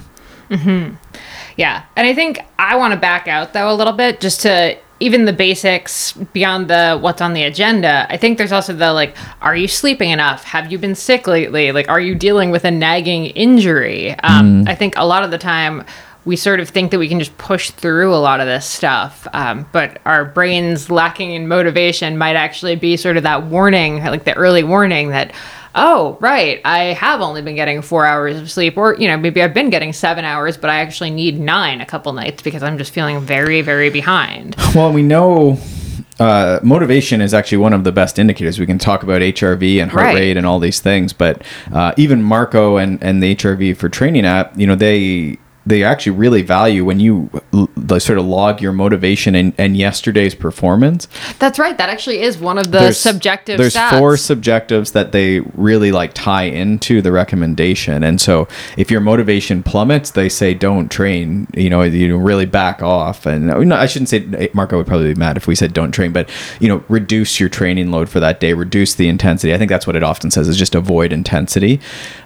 Yeah. 1.57 1.83
And 1.95 2.07
I 2.07 2.13
think 2.13 2.39
I 2.57 2.75
want 2.75 2.93
to 2.93 2.99
back 2.99 3.27
out 3.27 3.53
though 3.53 3.71
a 3.71 3.75
little 3.75 3.93
bit 3.93 4.19
just 4.19 4.41
to 4.41 4.77
even 4.99 5.25
the 5.25 5.33
basics 5.33 6.13
beyond 6.13 6.69
the 6.69 6.97
what's 6.99 7.21
on 7.21 7.33
the 7.33 7.43
agenda. 7.43 8.07
I 8.09 8.17
think 8.17 8.37
there's 8.37 8.51
also 8.51 8.73
the 8.73 8.93
like 8.93 9.15
are 9.41 9.55
you 9.55 9.67
sleeping 9.67 10.11
enough? 10.11 10.43
Have 10.45 10.71
you 10.71 10.77
been 10.77 10.95
sick 10.95 11.27
lately? 11.27 11.71
Like 11.71 11.89
are 11.89 11.99
you 11.99 12.15
dealing 12.15 12.51
with 12.51 12.63
a 12.65 12.71
nagging 12.71 13.25
injury? 13.27 14.11
Um 14.19 14.65
I 14.67 14.75
think 14.75 14.95
a 14.97 15.05
lot 15.05 15.23
of 15.23 15.31
the 15.31 15.37
time 15.37 15.83
we 16.25 16.35
sort 16.35 16.59
of 16.59 16.69
think 16.69 16.91
that 16.91 16.99
we 16.99 17.09
can 17.09 17.19
just 17.19 17.37
push 17.37 17.69
through 17.71 18.13
a 18.13 18.17
lot 18.17 18.39
of 18.39 18.45
this 18.47 18.65
stuff, 18.65 19.27
um, 19.33 19.67
but 19.71 19.99
our 20.05 20.23
brains 20.23 20.89
lacking 20.89 21.31
in 21.31 21.47
motivation 21.47 22.17
might 22.17 22.35
actually 22.35 22.75
be 22.75 22.95
sort 22.97 23.17
of 23.17 23.23
that 23.23 23.43
warning, 23.47 23.97
like 24.03 24.23
the 24.23 24.33
early 24.35 24.63
warning 24.63 25.09
that, 25.09 25.33
oh, 25.75 26.17
right, 26.21 26.61
I 26.63 26.93
have 26.93 27.19
only 27.19 27.41
been 27.41 27.55
getting 27.55 27.81
four 27.81 28.05
hours 28.05 28.37
of 28.37 28.49
sleep, 28.49 28.77
or, 28.77 28.95
you 28.95 29.07
know, 29.07 29.17
maybe 29.17 29.41
I've 29.41 29.53
been 29.53 29.69
getting 29.69 29.91
seven 29.91 30.23
hours, 30.23 30.55
but 30.55 30.69
I 30.69 30.79
actually 30.79 31.09
need 31.09 31.39
nine 31.39 31.81
a 31.81 31.85
couple 31.85 32.13
nights 32.13 32.41
because 32.41 32.63
I'm 32.63 32.77
just 32.77 32.93
feeling 32.93 33.19
very, 33.19 33.61
very 33.61 33.89
behind. 33.89 34.55
Well, 34.75 34.93
we 34.93 35.01
know 35.03 35.59
uh, 36.19 36.59
motivation 36.63 37.21
is 37.21 37.33
actually 37.33 37.57
one 37.57 37.73
of 37.73 37.83
the 37.83 37.91
best 37.91 38.17
indicators. 38.17 38.59
We 38.59 38.65
can 38.65 38.77
talk 38.77 39.03
about 39.03 39.21
HRV 39.21 39.81
and 39.81 39.91
heart 39.91 40.05
Right. 40.05 40.15
rate 40.15 40.37
and 40.37 40.45
all 40.45 40.59
these 40.59 40.79
things, 40.79 41.11
but 41.11 41.41
uh, 41.73 41.93
even 41.97 42.23
Marco 42.23 42.77
and, 42.77 43.01
and 43.03 43.21
the 43.21 43.35
HRV 43.35 43.75
for 43.75 43.89
training 43.89 44.25
app, 44.25 44.57
you 44.57 44.67
know, 44.67 44.75
they 44.75 45.37
they 45.65 45.83
actually 45.83 46.13
really 46.13 46.41
value 46.41 46.83
when 46.83 46.99
you 46.99 47.29
sort 47.99 48.17
of 48.17 48.25
log 48.25 48.61
your 48.61 48.73
motivation 48.73 49.35
and, 49.35 49.53
and 49.57 49.77
yesterday's 49.77 50.35
performance. 50.35 51.07
That's 51.39 51.57
right. 51.57 51.77
That 51.77 51.89
actually 51.89 52.21
is 52.21 52.37
one 52.37 52.57
of 52.57 52.71
the 52.71 52.91
subjective 52.91 53.57
There's 53.57 53.75
stats. 53.75 53.97
four 53.97 54.17
subjectives 54.17 54.91
that 54.91 55.11
they 55.11 55.39
really 55.39 55.91
like 55.91 56.13
tie 56.13 56.43
into 56.43 57.01
the 57.01 57.11
recommendation, 57.11 58.03
and 58.03 58.19
so 58.19 58.47
if 58.77 58.91
your 58.91 59.01
motivation 59.01 59.63
plummets, 59.63 60.11
they 60.11 60.29
say 60.29 60.53
don't 60.53 60.89
train. 60.89 61.47
You 61.55 61.69
know, 61.69 61.81
you 61.83 62.17
really 62.17 62.45
back 62.45 62.81
off. 62.81 63.25
And 63.25 63.47
no, 63.47 63.75
I 63.75 63.85
shouldn't 63.85 64.09
say 64.09 64.49
Marco 64.53 64.77
would 64.77 64.87
probably 64.87 65.13
be 65.13 65.19
mad 65.19 65.37
if 65.37 65.47
we 65.47 65.55
said 65.55 65.73
don't 65.73 65.91
train, 65.91 66.11
but 66.11 66.29
you 66.59 66.67
know, 66.67 66.83
reduce 66.89 67.39
your 67.39 67.49
training 67.49 67.91
load 67.91 68.09
for 68.09 68.19
that 68.19 68.39
day, 68.39 68.53
reduce 68.53 68.95
the 68.95 69.07
intensity. 69.07 69.53
I 69.53 69.57
think 69.57 69.69
that's 69.69 69.87
what 69.87 69.95
it 69.95 70.03
often 70.03 70.31
says 70.31 70.47
is 70.47 70.57
just 70.57 70.75
avoid 70.75 71.13
intensity. 71.13 71.79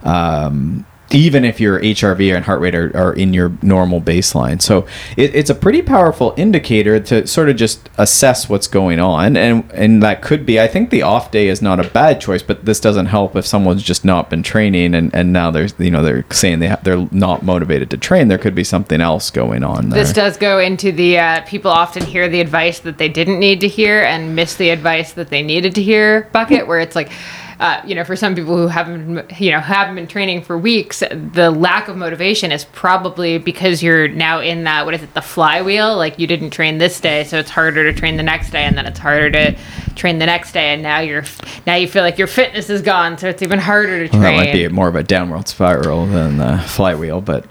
Um, 0.03 0.85
even 1.11 1.45
if 1.45 1.59
your 1.59 1.79
HRV 1.79 2.35
and 2.35 2.45
heart 2.45 2.59
rate 2.59 2.75
are, 2.75 2.95
are 2.95 3.13
in 3.13 3.33
your 3.33 3.53
normal 3.61 4.01
baseline. 4.01 4.61
So 4.61 4.87
it, 5.15 5.33
it's 5.35 5.49
a 5.49 5.55
pretty 5.55 5.81
powerful 5.81 6.33
indicator 6.37 6.99
to 6.99 7.25
sort 7.27 7.49
of 7.49 7.55
just 7.55 7.89
assess 7.97 8.49
what's 8.49 8.67
going 8.67 8.99
on. 8.99 9.37
And, 9.37 9.69
and 9.73 10.03
that 10.03 10.21
could 10.21 10.45
be, 10.45 10.59
I 10.59 10.67
think 10.67 10.89
the 10.89 11.03
off 11.03 11.31
day 11.31 11.47
is 11.47 11.61
not 11.61 11.79
a 11.79 11.87
bad 11.89 12.19
choice, 12.19 12.43
but 12.43 12.65
this 12.65 12.79
doesn't 12.79 13.07
help 13.07 13.35
if 13.35 13.45
someone's 13.45 13.83
just 13.83 14.03
not 14.03 14.29
been 14.29 14.43
training 14.43 14.93
and, 14.93 15.13
and 15.15 15.31
now 15.31 15.51
there's, 15.51 15.73
you 15.79 15.91
know, 15.91 16.03
they're 16.03 16.25
saying 16.31 16.59
they 16.59 16.67
ha- 16.67 16.79
they're 16.83 17.07
not 17.11 17.43
motivated 17.43 17.89
to 17.91 17.97
train. 17.97 18.27
There 18.27 18.37
could 18.37 18.55
be 18.55 18.63
something 18.63 18.99
else 18.99 19.31
going 19.31 19.63
on 19.63 19.89
there. 19.89 20.03
This 20.03 20.13
does 20.13 20.37
go 20.37 20.59
into 20.59 20.91
the 20.91 21.17
uh, 21.17 21.41
people 21.41 21.71
often 21.71 22.03
hear 22.03 22.27
the 22.27 22.41
advice 22.41 22.79
that 22.79 22.97
they 22.97 23.09
didn't 23.09 23.39
need 23.39 23.61
to 23.61 23.67
hear 23.67 24.01
and 24.01 24.35
miss 24.35 24.55
the 24.55 24.69
advice 24.69 25.13
that 25.13 25.29
they 25.29 25.41
needed 25.41 25.75
to 25.75 25.81
hear 25.81 26.29
bucket, 26.33 26.67
where 26.67 26.79
it's 26.79 26.95
like, 26.95 27.11
uh, 27.59 27.81
you 27.85 27.95
know, 27.95 28.03
for 28.03 28.15
some 28.15 28.35
people 28.35 28.55
who 28.55 28.67
haven't, 28.67 29.39
you 29.39 29.51
know, 29.51 29.59
haven't 29.59 29.95
been 29.95 30.07
training 30.07 30.43
for 30.43 30.57
weeks, 30.57 30.99
the 30.99 31.49
lack 31.49 31.87
of 31.87 31.97
motivation 31.97 32.51
is 32.51 32.65
probably 32.65 33.37
because 33.37 33.81
you're 33.81 34.07
now 34.07 34.39
in 34.39 34.63
that, 34.65 34.85
what 34.85 34.93
is 34.93 35.01
it, 35.01 35.13
the 35.13 35.21
flywheel? 35.21 35.97
Like 35.97 36.19
you 36.19 36.27
didn't 36.27 36.51
train 36.51 36.77
this 36.77 36.99
day, 36.99 37.23
so 37.23 37.39
it's 37.39 37.49
harder 37.49 37.91
to 37.91 37.97
train 37.97 38.17
the 38.17 38.23
next 38.23 38.51
day, 38.51 38.63
and 38.63 38.77
then 38.77 38.85
it's 38.85 38.99
harder 38.99 39.31
to 39.31 39.57
train 39.95 40.19
the 40.19 40.25
next 40.25 40.51
day, 40.51 40.73
and 40.73 40.83
now 40.83 40.99
you're, 40.99 41.23
now 41.65 41.75
you 41.75 41.87
feel 41.87 42.03
like 42.03 42.17
your 42.17 42.27
fitness 42.27 42.69
is 42.69 42.81
gone, 42.81 43.17
so 43.17 43.27
it's 43.27 43.41
even 43.41 43.59
harder 43.59 44.03
to 44.03 44.09
train. 44.09 44.21
Well, 44.21 44.31
that 44.31 44.45
might 44.45 44.53
be 44.53 44.67
more 44.67 44.87
of 44.87 44.95
a 44.95 45.03
downward 45.03 45.47
spiral 45.47 46.05
than 46.05 46.37
the 46.37 46.59
flywheel, 46.59 47.21
but 47.21 47.45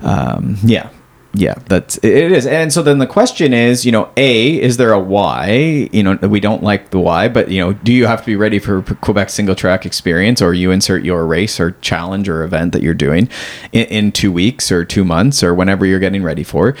um, 0.00 0.56
yeah, 0.64 0.88
yeah, 1.34 1.54
that's 1.66 1.96
it 1.98 2.30
is. 2.30 2.46
And 2.46 2.72
so 2.72 2.82
then 2.82 2.98
the 2.98 3.06
question 3.06 3.54
is, 3.54 3.86
you 3.86 3.92
know, 3.92 4.10
A, 4.18 4.60
is 4.60 4.76
there 4.76 4.92
a 4.92 5.00
why? 5.00 5.88
You 5.90 6.02
know, 6.02 6.16
we 6.16 6.40
don't 6.40 6.62
like 6.62 6.90
the 6.90 6.98
why, 6.98 7.28
but 7.28 7.50
you 7.50 7.60
know, 7.60 7.72
do 7.72 7.92
you 7.92 8.06
have 8.06 8.20
to 8.20 8.26
be 8.26 8.36
ready 8.36 8.58
for 8.58 8.82
Quebec 8.82 9.30
single 9.30 9.54
track 9.54 9.86
experience 9.86 10.42
or 10.42 10.52
you 10.52 10.70
insert 10.70 11.04
your 11.04 11.26
race 11.26 11.58
or 11.58 11.70
challenge 11.80 12.28
or 12.28 12.42
event 12.42 12.72
that 12.74 12.82
you're 12.82 12.92
doing 12.92 13.30
in, 13.72 13.86
in 13.86 14.12
two 14.12 14.30
weeks 14.30 14.70
or 14.70 14.84
two 14.84 15.04
months 15.04 15.42
or 15.42 15.54
whenever 15.54 15.86
you're 15.86 16.00
getting 16.00 16.22
ready 16.22 16.44
for? 16.44 16.76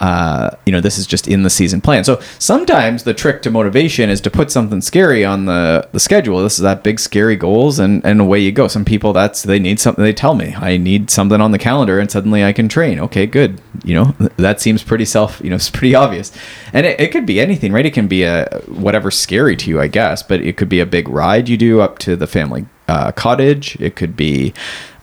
Uh, 0.00 0.50
you 0.66 0.72
know, 0.72 0.80
this 0.80 0.98
is 0.98 1.06
just 1.06 1.28
in 1.28 1.42
the 1.42 1.50
season 1.50 1.80
plan. 1.80 2.04
So 2.04 2.20
sometimes 2.38 3.04
the 3.04 3.14
trick 3.14 3.42
to 3.42 3.50
motivation 3.50 4.10
is 4.10 4.20
to 4.22 4.30
put 4.30 4.50
something 4.50 4.80
scary 4.80 5.24
on 5.24 5.46
the, 5.46 5.88
the 5.92 6.00
schedule. 6.00 6.42
This 6.42 6.54
is 6.54 6.62
that 6.62 6.82
big 6.82 7.00
scary 7.00 7.36
goals 7.36 7.78
and, 7.78 8.04
and 8.04 8.20
away 8.20 8.40
you 8.40 8.52
go. 8.52 8.68
Some 8.68 8.84
people 8.84 9.12
that's, 9.12 9.42
they 9.42 9.58
need 9.58 9.80
something. 9.80 10.04
They 10.04 10.12
tell 10.12 10.34
me 10.34 10.54
I 10.56 10.76
need 10.76 11.10
something 11.10 11.40
on 11.40 11.52
the 11.52 11.58
calendar 11.58 11.98
and 11.98 12.10
suddenly 12.10 12.44
I 12.44 12.52
can 12.52 12.68
train. 12.68 12.98
Okay, 13.00 13.26
good. 13.26 13.60
You 13.84 13.94
know, 13.94 14.28
that 14.36 14.60
seems 14.60 14.82
pretty 14.82 15.04
self, 15.04 15.40
you 15.42 15.50
know, 15.50 15.56
it's 15.64 15.70
pretty 15.70 15.94
obvious. 15.94 16.32
And 16.72 16.86
it, 16.86 17.00
it 17.00 17.12
could 17.12 17.26
be 17.26 17.40
anything, 17.40 17.72
right? 17.72 17.86
It 17.86 17.94
can 17.94 18.08
be 18.08 18.24
a, 18.24 18.46
whatever 18.66 19.10
scary 19.10 19.56
to 19.56 19.70
you, 19.70 19.80
I 19.80 19.88
guess, 19.88 20.22
but 20.22 20.40
it 20.40 20.56
could 20.56 20.68
be 20.68 20.80
a 20.80 20.86
big 20.86 21.08
ride 21.08 21.48
you 21.48 21.56
do 21.56 21.80
up 21.80 21.98
to 22.00 22.16
the 22.16 22.26
family 22.26 22.66
uh, 22.88 23.12
cottage. 23.12 23.76
It 23.80 23.96
could 23.96 24.16
be 24.16 24.52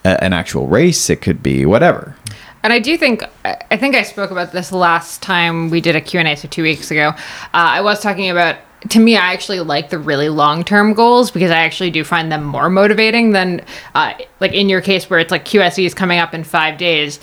a, 0.04 0.24
an 0.24 0.34
actual 0.34 0.68
race. 0.68 1.10
It 1.10 1.22
could 1.22 1.42
be 1.42 1.66
whatever. 1.66 2.16
And 2.64 2.72
I 2.72 2.80
do 2.80 2.98
think 2.98 3.24
I 3.44 3.78
think 3.78 3.96
I 3.96 4.04
spoke 4.04 4.32
about 4.32 4.52
this 4.52 4.72
last 4.72 5.22
time 5.22 5.70
we 5.70 5.82
did 5.82 5.96
a 5.96 6.02
Q&A 6.02 6.36
so 6.36 6.48
2 6.48 6.64
weeks 6.64 6.92
ago. 6.92 7.10
Uh, 7.10 7.14
I 7.54 7.82
was 7.82 8.02
talking 8.02 8.30
about 8.30 8.58
to 8.90 9.00
me 9.00 9.16
I 9.16 9.34
actually 9.34 9.60
like 9.60 9.90
the 9.90 10.00
really 10.00 10.30
long-term 10.30 10.94
goals 10.94 11.32
because 11.32 11.52
I 11.52 11.60
actually 11.60 11.92
do 11.92 12.04
find 12.04 12.32
them 12.32 12.44
more 12.44 12.70
motivating 12.70 13.32
than 13.32 13.62
uh, 13.96 14.14
like 14.40 14.54
in 14.54 14.70
your 14.70 14.82
case 14.82 15.10
where 15.10 15.20
it's 15.20 15.32
like 15.32 15.46
QSE 15.46 15.86
is 15.86 15.94
coming 15.94 16.20
up 16.20 16.34
in 16.34 16.44
5 16.44 16.78
days. 16.78 17.20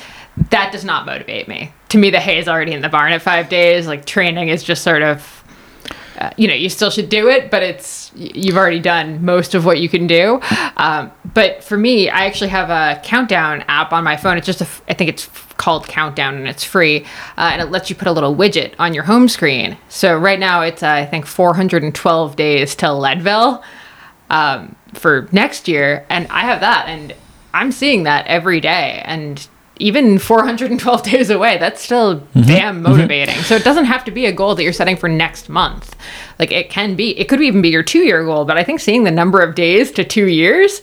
That 0.51 0.71
does 0.73 0.85
not 0.85 1.07
motivate 1.07 1.49
me. 1.49 1.73
To 1.91 1.99
me 1.99 2.11
the 2.11 2.21
hay 2.21 2.39
is 2.39 2.49
already 2.49 2.73
in 2.73 2.83
the 2.83 2.89
barn 2.89 3.13
at 3.13 3.23
5 3.23 3.49
days. 3.49 3.87
Like 3.87 4.05
training 4.05 4.49
is 4.49 4.63
just 4.63 4.83
sort 4.83 5.03
of 5.03 5.38
uh, 6.19 6.31
you 6.37 6.49
know, 6.49 6.55
you 6.55 6.69
still 6.69 6.91
should 6.91 7.09
do 7.09 7.29
it, 7.29 7.51
but 7.51 7.63
it's 7.63 8.11
you've 8.17 8.57
already 8.57 8.81
done 8.81 9.25
most 9.25 9.55
of 9.55 9.65
what 9.65 9.79
you 9.81 9.89
can 9.89 10.07
do. 10.07 10.41
Um, 10.77 11.13
but 11.33 11.63
for 11.63 11.77
me, 11.77 12.11
I 12.11 12.27
actually 12.27 12.51
have 12.51 12.71
a 12.71 13.01
countdown 13.03 13.65
app 13.69 13.93
on 13.93 14.03
my 14.03 14.17
phone. 14.17 14.37
It's 14.37 14.47
just 14.47 14.61
a, 14.61 14.69
I 14.89 14.95
think 14.95 15.11
it's 15.11 15.29
called 15.59 15.87
Countdown, 15.87 16.37
and 16.37 16.49
it's 16.49 16.65
free, 16.65 17.05
uh, 17.37 17.51
and 17.53 17.63
it 17.63 17.67
lets 17.67 17.89
you 17.91 17.97
put 17.97 18.09
a 18.09 18.13
little 18.13 18.35
widget 18.35 18.75
on 18.79 18.95
your 18.95 19.05
home 19.05 19.29
screen. 19.29 19.77
So 19.89 20.17
right 20.17 20.39
now, 20.39 20.63
it's 20.63 20.83
uh, 20.83 20.91
I 20.91 21.07
think 21.07 21.27
412 21.27 22.37
days 22.37 22.75
till 22.75 22.99
Leadville 22.99 23.63
um, 24.31 24.75
for 24.95 25.29
next 25.31 25.69
year, 25.69 26.05
and 26.09 26.27
I 26.29 26.41
have 26.41 26.61
that, 26.61 26.87
and 26.89 27.15
I'm 27.55 27.71
seeing 27.71 28.03
that 28.05 28.27
every 28.27 28.61
day, 28.61 29.03
and 29.05 29.47
even 29.79 30.19
412 30.19 31.03
days 31.11 31.31
away, 31.31 31.59
that's 31.59 31.83
still 31.83 32.21
mm-hmm. 32.21 32.43
damn 32.43 32.75
mm-hmm. 32.75 32.85
motivating. 32.85 33.35
Mm-hmm. 33.35 33.45
So 33.45 33.57
it 33.57 33.65
doesn't 33.65 33.87
have 33.87 34.05
to 34.05 34.11
be 34.11 34.27
a 34.27 34.33
goal 34.33 34.55
that 34.55 34.63
you're 34.63 34.73
setting 34.73 34.97
for 34.97 35.09
next 35.09 35.49
month. 35.49 35.97
Like 36.39 36.53
it 36.53 36.71
can 36.71 36.95
be, 36.95 37.19
it 37.19 37.29
could 37.29 37.41
even 37.41 37.63
be 37.63 37.69
your 37.69 37.83
two 37.83 38.01
year 38.01 38.25
goal, 38.25 38.45
but 38.45 38.57
I 38.57 38.65
think 38.65 38.81
seeing 38.81 39.05
the 39.05 39.11
number 39.11 39.41
of 39.41 39.55
days 39.55 39.91
to 39.93 40.05
two 40.05 40.27
years 40.27 40.81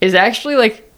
is 0.00 0.14
actually 0.14 0.56
like 0.56 0.89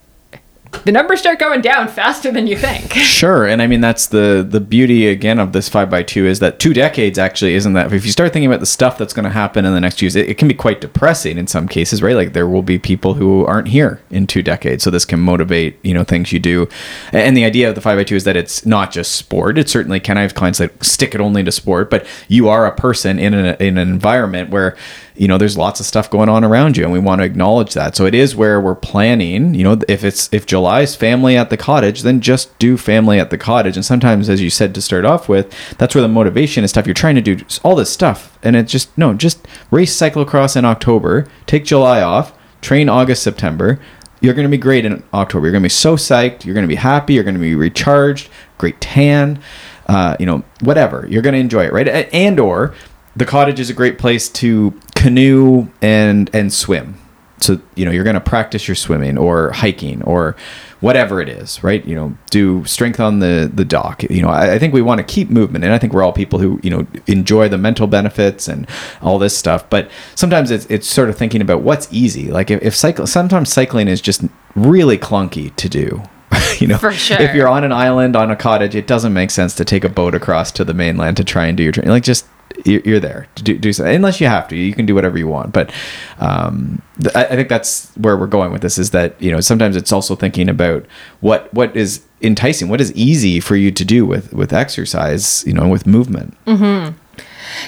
the 0.85 0.93
numbers 0.93 1.21
start 1.21 1.39
going 1.39 1.61
down 1.61 1.87
faster 1.89 2.33
than 2.33 2.47
you 2.47 2.57
think. 2.57 2.93
Sure, 3.13 3.47
and 3.47 3.63
I 3.63 3.69
mean 3.69 3.81
that's 3.81 4.07
the 4.07 4.45
the 4.49 4.59
beauty 4.59 5.07
again 5.07 5.39
of 5.39 5.53
this 5.53 5.69
five 5.69 5.89
by 5.89 6.03
two 6.03 6.27
is 6.27 6.41
that 6.41 6.59
two 6.59 6.75
decades 6.75 7.19
actually 7.19 7.55
isn't 7.55 7.75
that. 7.75 7.93
If 7.93 8.05
you 8.05 8.11
start 8.11 8.33
thinking 8.33 8.51
about 8.51 8.59
the 8.59 8.67
stuff 8.67 8.99
that's 8.99 9.13
going 9.13 9.25
to 9.25 9.31
happen 9.31 9.65
in 9.65 9.73
the 9.75 9.81
next 9.81 10.03
years, 10.03 10.17
it, 10.17 10.29
it, 10.29 10.39
can 10.39 10.49
be 10.49 10.55
quite 10.55 10.81
depressing 10.81 11.39
in 11.39 11.47
some 11.47 11.69
cases, 11.69 12.03
right? 12.03 12.17
Like 12.17 12.33
there 12.33 12.49
will 12.49 12.63
be 12.63 12.79
people 12.81 13.15
who 13.15 13.45
aren't 13.47 13.69
here 13.69 14.01
in 14.11 14.27
two 14.27 14.43
decades, 14.43 14.83
so 14.83 14.91
this 14.91 15.05
can 15.05 15.21
motivate 15.21 15.79
you 15.85 15.95
know 15.95 16.03
things 16.03 16.33
you 16.33 16.41
do. 16.41 16.69
And 17.13 17.37
the 17.37 17.45
idea 17.45 17.69
of 17.69 17.77
the 17.77 17.81
five 17.81 17.97
by 17.97 18.05
two 18.05 18.17
is 18.17 18.25
that 18.25 18.37
it's 18.37 18.67
not 18.67 18.91
just 18.91 19.13
sport. 19.13 19.59
It 19.59 19.69
certainly 19.69 20.01
can. 20.01 20.19
I 20.19 20.23
have 20.23 20.35
clients 20.35 20.59
that 20.59 20.83
stick 20.83 21.15
it 21.15 21.21
only 21.21 21.45
to 21.45 21.53
sport, 21.53 21.91
but 21.91 22.05
you 22.27 22.49
are 22.49 22.67
a 22.67 22.75
person 22.75 23.21
in 23.21 23.35
an 23.35 23.57
in 23.61 23.79
an 23.79 23.89
environment 23.89 24.51
where 24.51 24.77
you 25.17 25.29
know 25.29 25.39
there's 25.39 25.59
lots 25.59 25.81
of 25.81 25.87
stuff 25.87 26.11
going 26.11 26.29
on 26.29 26.45
around 26.45 26.77
you 26.77 26.85
and 26.85 26.93
we 26.93 26.99
want 26.99 27.21
to 27.21 27.25
acknowledge 27.25 27.75
that. 27.75 27.97
So 27.97 28.07
it 28.07 28.15
is 28.15 28.35
where 28.35 28.61
we're 28.61 28.75
planning 28.75 29.55
you 29.55 29.65
know 29.65 29.81
if 29.89 30.05
it's 30.05 30.33
if 30.33 30.47
july's 30.47 30.95
family 30.95 31.37
at 31.37 31.51
the 31.51 31.57
cottage 31.57 32.03
then 32.03 32.21
just 32.21 32.57
do 32.59 32.77
family 32.77 33.19
at 33.19 33.31
the 33.31 33.39
cottage. 33.39 33.77
And 33.77 33.85
sometimes 33.85 34.29
as 34.29 34.41
you 34.41 34.51
said 34.51 34.75
to 34.75 34.83
start 34.83 35.05
off 35.05 35.29
with 35.29 35.53
that's 35.79 35.95
where 35.95 36.03
the 36.03 36.09
motivation 36.09 36.65
is 36.65 36.71
stuff. 36.71 36.87
You're 36.87 36.95
trying 36.95 37.17
to 37.17 37.21
do 37.21 37.45
all 37.63 37.75
this 37.75 37.93
stuff 37.93 38.39
and 38.43 38.57
it's 38.57 38.73
just 38.73 38.97
no 38.97 39.15
just 39.15 39.47
race 39.71 39.97
cyclocross 39.97 40.57
in 40.57 40.65
october 40.65 41.27
take 41.47 41.65
july 41.65 42.03
off 42.03 42.37
train 42.61 42.89
august 42.89 43.23
september. 43.23 43.79
You're 44.21 44.35
going 44.35 44.47
to 44.47 44.51
be 44.51 44.59
great 44.59 44.85
in 44.85 45.03
october. 45.13 45.47
You're 45.47 45.53
going 45.53 45.63
to 45.63 45.67
be 45.67 45.71
so 45.71 45.97
psyched. 45.97 46.45
You're 46.45 46.55
going 46.55 46.67
to 46.67 46.69
be 46.69 46.77
happy. 46.77 47.15
You're 47.15 47.25
going 47.25 47.35
to 47.35 47.41
be 47.41 47.55
recharged. 47.57 48.31
Great 48.59 48.81
tan 48.81 49.43
uh, 49.87 50.17
you 50.19 50.27
know 50.27 50.43
whatever. 50.61 51.07
You're 51.09 51.23
going 51.23 51.35
to 51.35 51.41
enjoy 51.41 51.67
it 51.67 51.73
right? 51.73 51.89
And 51.89 52.39
or 52.41 52.75
the 53.17 53.27
cottage 53.27 53.61
is 53.61 53.71
a 53.71 53.75
great 53.75 53.99
place 53.99 54.29
to 54.29 54.79
canoe 54.95 55.69
and 55.81 56.31
and 56.35 56.53
swim. 56.53 56.99
So 57.41 57.61
you 57.75 57.85
know 57.85 57.91
you're 57.91 58.05
going 58.05 58.15
to 58.15 58.21
practice 58.21 58.69
your 58.69 58.75
swimming 58.77 59.19
or 59.19 59.51
hiking 59.51 60.03
or 60.03 60.37
whatever 60.83 61.21
it 61.21 61.29
is, 61.29 61.63
right? 61.63 61.85
You 61.85 61.95
know, 61.95 62.17
do 62.31 62.65
strength 62.67 63.01
on 63.01 63.21
the 63.21 63.51
the 63.53 63.65
dock. 63.65 64.03
You 64.05 64.23
know, 64.23 64.29
I, 64.29 64.55
I 64.55 64.59
think 64.59 64.75
we 64.75 64.83
want 64.83 64.99
to 64.99 65.05
keep 65.05 65.31
movement, 65.31 65.65
and 65.65 65.73
I 65.73 65.79
think 65.79 65.93
we're 65.93 66.03
all 66.03 66.13
people 66.13 66.39
who 66.39 66.61
you 66.63 66.71
know 66.71 66.87
enjoy 67.07 67.49
the 67.49 67.59
mental 67.59 67.87
benefits 67.87 68.49
and 68.49 68.69
all 69.01 69.19
this 69.19 69.37
stuff. 69.37 69.69
But 69.71 69.91
sometimes 70.15 70.51
it's 70.51 70.67
it's 70.67 70.87
sort 70.87 71.09
of 71.09 71.17
thinking 71.17 71.41
about 71.41 71.63
what's 71.63 71.89
easy. 71.93 72.31
Like 72.31 72.51
if, 72.51 72.63
if 72.63 72.77
cycle, 72.77 73.07
sometimes 73.07 73.53
cycling 73.53 73.89
is 73.89 74.01
just 74.01 74.23
really 74.55 74.99
clunky 74.99 75.55
to 75.57 75.69
do. 75.69 76.03
you 76.59 76.67
know, 76.67 76.79
sure. 76.79 77.21
if 77.21 77.35
you're 77.35 77.49
on 77.49 77.65
an 77.65 77.73
island 77.73 78.17
on 78.17 78.31
a 78.31 78.37
cottage, 78.37 78.75
it 78.75 78.87
doesn't 78.87 79.13
make 79.13 79.31
sense 79.31 79.55
to 79.55 79.65
take 79.65 79.85
a 79.85 79.89
boat 79.89 80.15
across 80.15 80.51
to 80.53 80.65
the 80.65 80.75
mainland 80.75 81.17
to 81.19 81.25
try 81.25 81.47
and 81.47 81.57
do 81.57 81.63
your 81.63 81.73
training. 81.73 81.91
Like 81.91 82.05
just 82.05 82.27
you're 82.65 83.01
there 83.01 83.27
to 83.35 83.43
do, 83.43 83.59
do 83.59 83.73
something 83.73 83.95
unless 83.95 84.21
you 84.21 84.27
have 84.27 84.49
to 84.49 84.57
you 84.57 84.75
can 84.75 84.87
do 84.87 84.95
whatever 84.95 85.19
you 85.19 85.27
want 85.27 85.53
but 85.53 85.73
um, 86.19 86.81
th- 87.01 87.15
I 87.15 87.37
think 87.37 87.49
that's 87.49 87.93
where 87.97 88.17
we're 88.17 88.27
going 88.27 88.53
with 88.53 88.63
this 88.63 88.79
is 88.79 88.91
that 88.91 89.21
you 89.21 89.31
know 89.31 89.41
sometimes 89.41 89.77
it's 89.77 89.93
also 89.93 90.15
thinking 90.15 90.49
about 90.49 90.87
what 91.21 91.53
what 91.53 91.77
is 91.77 92.05
enticing 92.21 92.69
what 92.69 92.81
is 92.81 92.93
easy 92.93 93.41
for 93.41 93.57
you 93.57 93.71
to 93.71 93.85
do 93.85 94.07
with 94.07 94.33
with 94.33 94.53
exercise 94.53 95.45
you 95.47 95.53
know 95.53 95.69
with 95.69 95.87
movement 95.87 96.37
mm-hmm. 96.47 96.97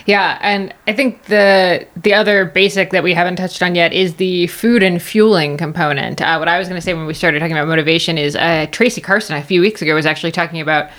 Yeah, 0.07 0.39
and 0.41 0.75
I 0.87 0.93
think 0.93 1.25
the 1.25 1.87
the 1.97 2.15
other 2.15 2.45
basic 2.45 2.91
that 2.91 3.03
we 3.03 3.15
haven't 3.15 3.37
touched 3.37 3.63
on 3.63 3.75
yet 3.75 3.93
is 3.93 4.15
the 4.15 4.47
food 4.49 4.83
and 4.83 5.01
fueling 5.01 5.57
component. 5.57 6.21
Uh, 6.21 6.37
what 6.37 6.49
I 6.49 6.59
was 6.59 6.69
going 6.69 6.79
to 6.79 6.85
say 6.85 6.95
when 6.95 7.07
we 7.07 7.15
started 7.15 7.41
talking 7.41 7.57
about 7.57 7.69
motivation 7.69 8.19
is 8.19 8.37
uh, 8.37 8.67
Tracy 8.71 9.01
Carson 9.01 9.37
a 9.37 9.43
few 9.43 9.61
weeks 9.61 9.83
ago 9.83 9.95
was 9.95 10.07
actually 10.07 10.33
talking 10.33 10.61
about 10.61 10.91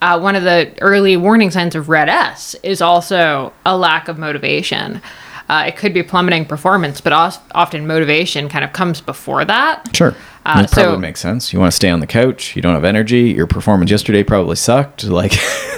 uh, 0.00 0.18
one 0.18 0.36
of 0.36 0.44
the 0.44 0.72
early 0.80 1.16
warning 1.16 1.50
signs 1.50 1.74
of 1.74 1.88
RED-S 1.88 2.54
is 2.62 2.80
also 2.80 3.52
a 3.66 3.76
lack 3.76 4.08
of 4.08 4.18
motivation. 4.18 5.00
Uh, 5.48 5.64
it 5.66 5.76
could 5.76 5.94
be 5.94 6.02
plummeting 6.02 6.44
performance, 6.44 7.00
but 7.00 7.12
often 7.12 7.86
motivation 7.86 8.48
kind 8.50 8.64
of 8.64 8.72
comes 8.74 9.00
before 9.00 9.44
that. 9.46 9.96
Sure. 9.96 10.14
Uh, 10.44 10.62
it 10.64 10.70
probably 10.70 10.94
so, 10.94 10.98
makes 10.98 11.20
sense. 11.20 11.52
You 11.52 11.58
want 11.58 11.72
to 11.72 11.76
stay 11.76 11.88
on 11.88 12.00
the 12.00 12.06
couch. 12.06 12.54
You 12.54 12.62
don't 12.62 12.74
have 12.74 12.84
energy. 12.84 13.30
Your 13.30 13.46
performance 13.46 13.90
yesterday 13.90 14.22
probably 14.22 14.56
sucked. 14.56 15.04
Like, 15.18 15.32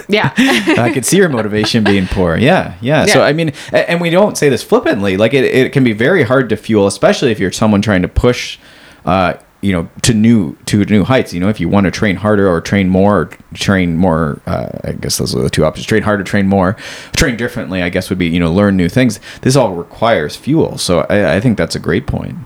yeah, 0.07 0.33
I 0.37 0.91
could 0.93 1.05
see 1.05 1.17
your 1.17 1.29
motivation 1.29 1.83
being 1.83 2.05
poor. 2.05 2.35
Yeah, 2.35 2.75
yeah, 2.81 3.05
yeah. 3.05 3.13
So 3.13 3.23
I 3.23 3.33
mean, 3.33 3.53
and 3.71 3.99
we 3.99 4.09
don't 4.09 4.37
say 4.37 4.49
this 4.49 4.61
flippantly. 4.61 5.17
Like, 5.17 5.33
it, 5.33 5.45
it 5.45 5.73
can 5.73 5.83
be 5.83 5.93
very 5.93 6.23
hard 6.23 6.49
to 6.49 6.57
fuel, 6.57 6.85
especially 6.85 7.31
if 7.31 7.39
you're 7.39 7.51
someone 7.51 7.81
trying 7.81 8.03
to 8.03 8.07
push 8.07 8.59
uh, 9.05 9.35
you 9.61 9.71
know 9.71 9.87
to 10.01 10.13
new 10.13 10.55
to 10.65 10.83
new 10.85 11.03
heights 11.03 11.33
you 11.33 11.39
know 11.39 11.49
if 11.49 11.59
you 11.59 11.69
want 11.69 11.85
to 11.85 11.91
train 11.91 12.15
harder 12.15 12.47
or 12.47 12.59
train 12.59 12.89
more 12.89 13.21
or 13.21 13.25
train 13.53 13.95
more 13.95 14.41
uh, 14.47 14.69
i 14.83 14.91
guess 14.93 15.17
those 15.17 15.35
are 15.35 15.41
the 15.41 15.49
two 15.49 15.63
options 15.63 15.85
train 15.85 16.03
harder 16.03 16.23
train 16.23 16.47
more 16.47 16.73
train 17.15 17.37
differently 17.37 17.81
i 17.81 17.89
guess 17.89 18.09
would 18.09 18.19
be 18.19 18.27
you 18.27 18.39
know 18.39 18.51
learn 18.51 18.75
new 18.75 18.89
things 18.89 19.19
this 19.41 19.55
all 19.55 19.73
requires 19.75 20.35
fuel 20.35 20.77
so 20.77 21.01
i, 21.09 21.35
I 21.35 21.39
think 21.39 21.57
that's 21.57 21.75
a 21.75 21.79
great 21.79 22.07
point 22.07 22.37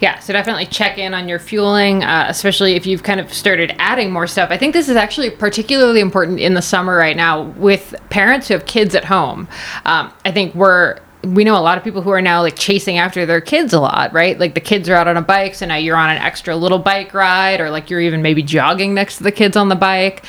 yeah, 0.00 0.20
so 0.20 0.32
definitely 0.32 0.66
check 0.66 0.96
in 0.96 1.12
on 1.12 1.28
your 1.28 1.40
fueling, 1.40 2.04
uh, 2.04 2.26
especially 2.28 2.74
if 2.74 2.86
you've 2.86 3.02
kind 3.02 3.18
of 3.18 3.34
started 3.34 3.74
adding 3.78 4.12
more 4.12 4.28
stuff. 4.28 4.50
I 4.50 4.56
think 4.56 4.72
this 4.72 4.88
is 4.88 4.94
actually 4.94 5.30
particularly 5.30 6.00
important 6.00 6.38
in 6.38 6.54
the 6.54 6.62
summer 6.62 6.96
right 6.96 7.16
now 7.16 7.42
with 7.42 7.96
parents 8.08 8.46
who 8.46 8.54
have 8.54 8.64
kids 8.64 8.94
at 8.94 9.04
home. 9.04 9.48
Um, 9.84 10.12
I 10.24 10.30
think 10.30 10.54
we're 10.54 11.00
we 11.34 11.44
know 11.44 11.56
a 11.56 11.60
lot 11.60 11.78
of 11.78 11.84
people 11.84 12.02
who 12.02 12.10
are 12.10 12.22
now 12.22 12.42
like 12.42 12.56
chasing 12.56 12.98
after 12.98 13.26
their 13.26 13.40
kids 13.40 13.72
a 13.72 13.80
lot, 13.80 14.12
right? 14.12 14.38
Like 14.38 14.54
the 14.54 14.60
kids 14.60 14.88
are 14.88 14.94
out 14.94 15.08
on 15.08 15.16
a 15.16 15.22
bike, 15.22 15.54
so 15.54 15.66
now 15.66 15.76
you're 15.76 15.96
on 15.96 16.10
an 16.10 16.18
extra 16.18 16.56
little 16.56 16.78
bike 16.78 17.14
ride, 17.14 17.60
or 17.60 17.70
like 17.70 17.90
you're 17.90 18.00
even 18.00 18.22
maybe 18.22 18.42
jogging 18.42 18.94
next 18.94 19.18
to 19.18 19.22
the 19.22 19.32
kids 19.32 19.56
on 19.56 19.68
the 19.68 19.76
bike. 19.76 20.24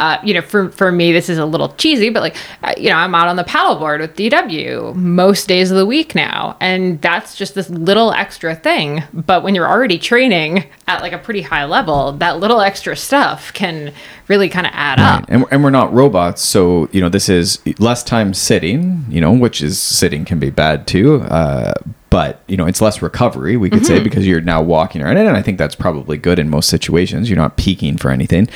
Uh, 0.00 0.18
you 0.24 0.32
know, 0.32 0.40
for, 0.40 0.70
for 0.70 0.90
me, 0.90 1.12
this 1.12 1.28
is 1.28 1.36
a 1.36 1.44
little 1.44 1.68
cheesy, 1.74 2.08
but 2.08 2.22
like, 2.22 2.36
uh, 2.62 2.72
you 2.78 2.88
know, 2.88 2.96
I'm 2.96 3.14
out 3.14 3.28
on 3.28 3.36
the 3.36 3.44
paddleboard 3.44 4.00
with 4.00 4.16
DW 4.16 4.94
most 4.94 5.46
days 5.46 5.70
of 5.70 5.76
the 5.76 5.84
week 5.84 6.14
now. 6.14 6.56
And 6.58 7.00
that's 7.02 7.36
just 7.36 7.54
this 7.54 7.68
little 7.68 8.10
extra 8.12 8.54
thing. 8.54 9.02
But 9.12 9.42
when 9.42 9.54
you're 9.54 9.68
already 9.68 9.98
training 9.98 10.64
at 10.88 11.02
like 11.02 11.12
a 11.12 11.18
pretty 11.18 11.42
high 11.42 11.66
level, 11.66 12.12
that 12.12 12.38
little 12.38 12.62
extra 12.62 12.96
stuff 12.96 13.52
can 13.52 13.92
really 14.26 14.48
kind 14.48 14.66
of 14.66 14.72
add 14.74 15.00
up. 15.00 15.26
And, 15.28 15.44
and 15.50 15.62
we're 15.62 15.68
not 15.68 15.92
robots, 15.92 16.40
so 16.40 16.88
you 16.92 17.00
know 17.00 17.10
this 17.10 17.28
is 17.28 17.60
less 17.78 18.02
time 18.02 18.32
sitting. 18.32 19.04
You 19.10 19.20
know, 19.20 19.32
which 19.32 19.60
is 19.60 19.78
sitting 19.78 20.24
can 20.24 20.38
be 20.38 20.50
bad 20.50 20.86
too. 20.86 21.20
Uh, 21.22 21.74
but 22.10 22.42
you 22.48 22.56
know, 22.56 22.66
it's 22.66 22.80
less 22.80 23.00
recovery. 23.00 23.56
We 23.56 23.70
could 23.70 23.86
say 23.86 23.94
mm-hmm. 23.94 24.04
because 24.04 24.26
you're 24.26 24.40
now 24.40 24.60
walking 24.60 25.00
around, 25.00 25.16
and 25.16 25.36
I 25.36 25.42
think 25.42 25.58
that's 25.58 25.76
probably 25.76 26.18
good 26.18 26.38
in 26.38 26.50
most 26.50 26.68
situations. 26.68 27.30
You're 27.30 27.38
not 27.38 27.56
peaking 27.56 27.96
for 27.98 28.10
anything, 28.10 28.48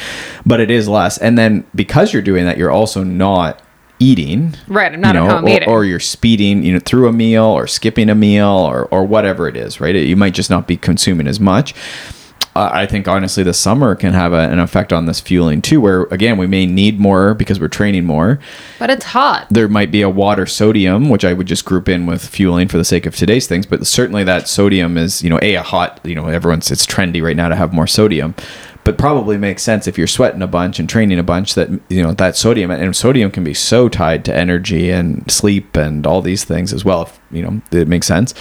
but 0.44 0.60
it 0.60 0.70
is 0.70 0.88
less. 0.88 1.18
And 1.18 1.38
then 1.38 1.64
because 1.74 2.12
you're 2.12 2.22
doing 2.22 2.44
that, 2.44 2.58
you're 2.58 2.70
also 2.70 3.04
not 3.04 3.62
eating 4.00 4.54
Right, 4.66 4.92
I'm 4.92 5.00
not 5.00 5.14
you 5.14 5.20
know, 5.20 5.28
home 5.28 5.44
or, 5.44 5.48
eating. 5.48 5.68
or 5.68 5.84
you're 5.84 6.00
speeding 6.00 6.64
you 6.64 6.72
know 6.72 6.80
through 6.80 7.08
a 7.08 7.12
meal 7.12 7.44
or 7.44 7.68
skipping 7.68 8.10
a 8.10 8.14
meal 8.14 8.48
or 8.48 8.86
or 8.86 9.06
whatever 9.06 9.46
it 9.46 9.56
is 9.56 9.80
right 9.80 9.94
you 9.94 10.16
might 10.16 10.34
just 10.34 10.50
not 10.50 10.66
be 10.66 10.76
consuming 10.76 11.28
as 11.28 11.38
much 11.38 11.74
uh, 12.56 12.70
I 12.72 12.86
think 12.86 13.08
honestly, 13.08 13.42
the 13.42 13.52
summer 13.52 13.94
can 13.94 14.12
have 14.12 14.32
a, 14.32 14.48
an 14.48 14.60
effect 14.60 14.92
on 14.92 15.06
this 15.06 15.20
fueling 15.20 15.60
too. 15.60 15.80
Where 15.80 16.02
again, 16.04 16.36
we 16.36 16.46
may 16.46 16.66
need 16.66 17.00
more 17.00 17.34
because 17.34 17.58
we're 17.58 17.68
training 17.68 18.04
more. 18.04 18.38
But 18.78 18.90
it's 18.90 19.06
hot. 19.06 19.48
There 19.50 19.68
might 19.68 19.90
be 19.90 20.02
a 20.02 20.10
water 20.10 20.46
sodium, 20.46 21.08
which 21.08 21.24
I 21.24 21.32
would 21.32 21.48
just 21.48 21.64
group 21.64 21.88
in 21.88 22.06
with 22.06 22.26
fueling 22.26 22.68
for 22.68 22.78
the 22.78 22.84
sake 22.84 23.06
of 23.06 23.16
today's 23.16 23.48
things. 23.48 23.66
But 23.66 23.86
certainly, 23.86 24.22
that 24.24 24.48
sodium 24.48 24.96
is 24.96 25.22
you 25.22 25.30
know 25.30 25.38
a, 25.42 25.54
a 25.56 25.62
hot. 25.62 26.00
You 26.04 26.14
know, 26.14 26.28
everyone's 26.28 26.70
it's 26.70 26.86
trendy 26.86 27.22
right 27.22 27.36
now 27.36 27.48
to 27.48 27.56
have 27.56 27.72
more 27.72 27.88
sodium. 27.88 28.34
But 28.84 28.98
probably 28.98 29.38
makes 29.38 29.62
sense 29.62 29.86
if 29.88 29.96
you're 29.96 30.06
sweating 30.06 30.42
a 30.42 30.46
bunch 30.46 30.78
and 30.78 30.86
training 30.86 31.18
a 31.18 31.22
bunch 31.22 31.54
that 31.54 31.70
you 31.88 32.02
know 32.02 32.12
that 32.12 32.36
sodium 32.36 32.70
and 32.70 32.94
sodium 32.94 33.30
can 33.30 33.42
be 33.42 33.54
so 33.54 33.88
tied 33.88 34.24
to 34.26 34.36
energy 34.36 34.90
and 34.90 35.28
sleep 35.30 35.74
and 35.74 36.06
all 36.06 36.20
these 36.20 36.44
things 36.44 36.72
as 36.72 36.84
well. 36.84 37.02
If 37.02 37.20
you 37.32 37.42
know 37.42 37.62
it 37.72 37.88
makes 37.88 38.06
sense. 38.06 38.34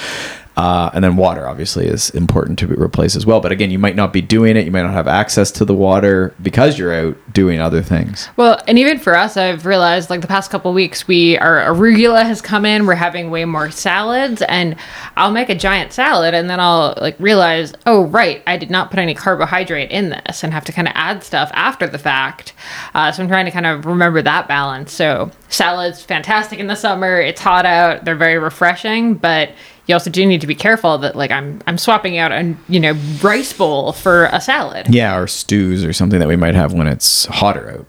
Uh, 0.55 0.91
and 0.93 1.03
then 1.03 1.15
water 1.15 1.47
obviously 1.47 1.87
is 1.87 2.11
important 2.11 2.59
to 2.59 2.67
replace 2.67 3.15
as 3.15 3.25
well. 3.25 3.39
But 3.39 3.51
again, 3.51 3.71
you 3.71 3.79
might 3.79 3.95
not 3.95 4.13
be 4.13 4.21
doing 4.21 4.55
it. 4.55 4.65
You 4.65 4.71
might 4.71 4.83
not 4.83 4.93
have 4.93 5.07
access 5.07 5.51
to 5.51 5.65
the 5.65 5.73
water 5.73 6.33
because 6.41 6.77
you're 6.77 6.93
out 6.93 7.17
doing 7.33 7.59
other 7.59 7.81
things. 7.81 8.29
Well, 8.37 8.61
and 8.67 8.77
even 8.77 8.99
for 8.99 9.15
us, 9.15 9.35
I've 9.35 9.65
realized 9.65 10.09
like 10.09 10.21
the 10.21 10.27
past 10.27 10.51
couple 10.51 10.71
weeks, 10.73 11.07
we 11.07 11.37
our 11.39 11.61
arugula 11.61 12.23
has 12.23 12.41
come 12.41 12.65
in. 12.65 12.85
We're 12.85 12.95
having 12.95 13.31
way 13.31 13.45
more 13.45 13.71
salads, 13.71 14.43
and 14.43 14.75
I'll 15.15 15.31
make 15.31 15.49
a 15.49 15.55
giant 15.55 15.91
salad, 15.91 16.33
and 16.33 16.49
then 16.49 16.59
I'll 16.59 16.93
like 17.01 17.15
realize, 17.19 17.73
oh 17.87 18.05
right, 18.05 18.43
I 18.45 18.57
did 18.57 18.69
not 18.69 18.91
put 18.91 18.99
any 18.99 19.15
carbohydrate 19.15 19.89
in 19.89 20.09
this, 20.09 20.43
and 20.43 20.53
have 20.53 20.65
to 20.65 20.71
kind 20.71 20.87
of 20.87 20.93
add 20.95 21.23
stuff 21.23 21.49
after 21.53 21.87
the 21.87 21.97
fact. 21.97 22.53
Uh, 22.93 23.11
so 23.11 23.23
I'm 23.23 23.29
trying 23.29 23.45
to 23.45 23.51
kind 23.51 23.65
of 23.65 23.85
remember 23.85 24.21
that 24.21 24.47
balance. 24.47 24.91
So 24.91 25.31
salads 25.49 26.03
fantastic 26.03 26.59
in 26.59 26.67
the 26.67 26.75
summer. 26.75 27.19
It's 27.19 27.41
hot 27.41 27.65
out. 27.65 28.05
They're 28.05 28.15
very 28.15 28.37
refreshing, 28.37 29.15
but 29.15 29.49
you 29.87 29.95
also 29.95 30.09
do 30.09 30.25
need 30.25 30.41
to 30.41 30.47
be 30.47 30.55
careful 30.55 30.97
that 30.99 31.15
like 31.15 31.31
I'm 31.31 31.61
I'm 31.67 31.77
swapping 31.77 32.17
out 32.17 32.31
a 32.31 32.55
you 32.69 32.79
know 32.79 32.93
rice 33.21 33.53
bowl 33.53 33.91
for 33.93 34.25
a 34.25 34.39
salad. 34.41 34.87
Yeah, 34.93 35.17
or 35.17 35.27
stews 35.27 35.83
or 35.83 35.93
something 35.93 36.19
that 36.19 36.27
we 36.27 36.35
might 36.35 36.55
have 36.55 36.73
when 36.73 36.87
it's 36.87 37.25
hotter 37.25 37.69
out. 37.71 37.87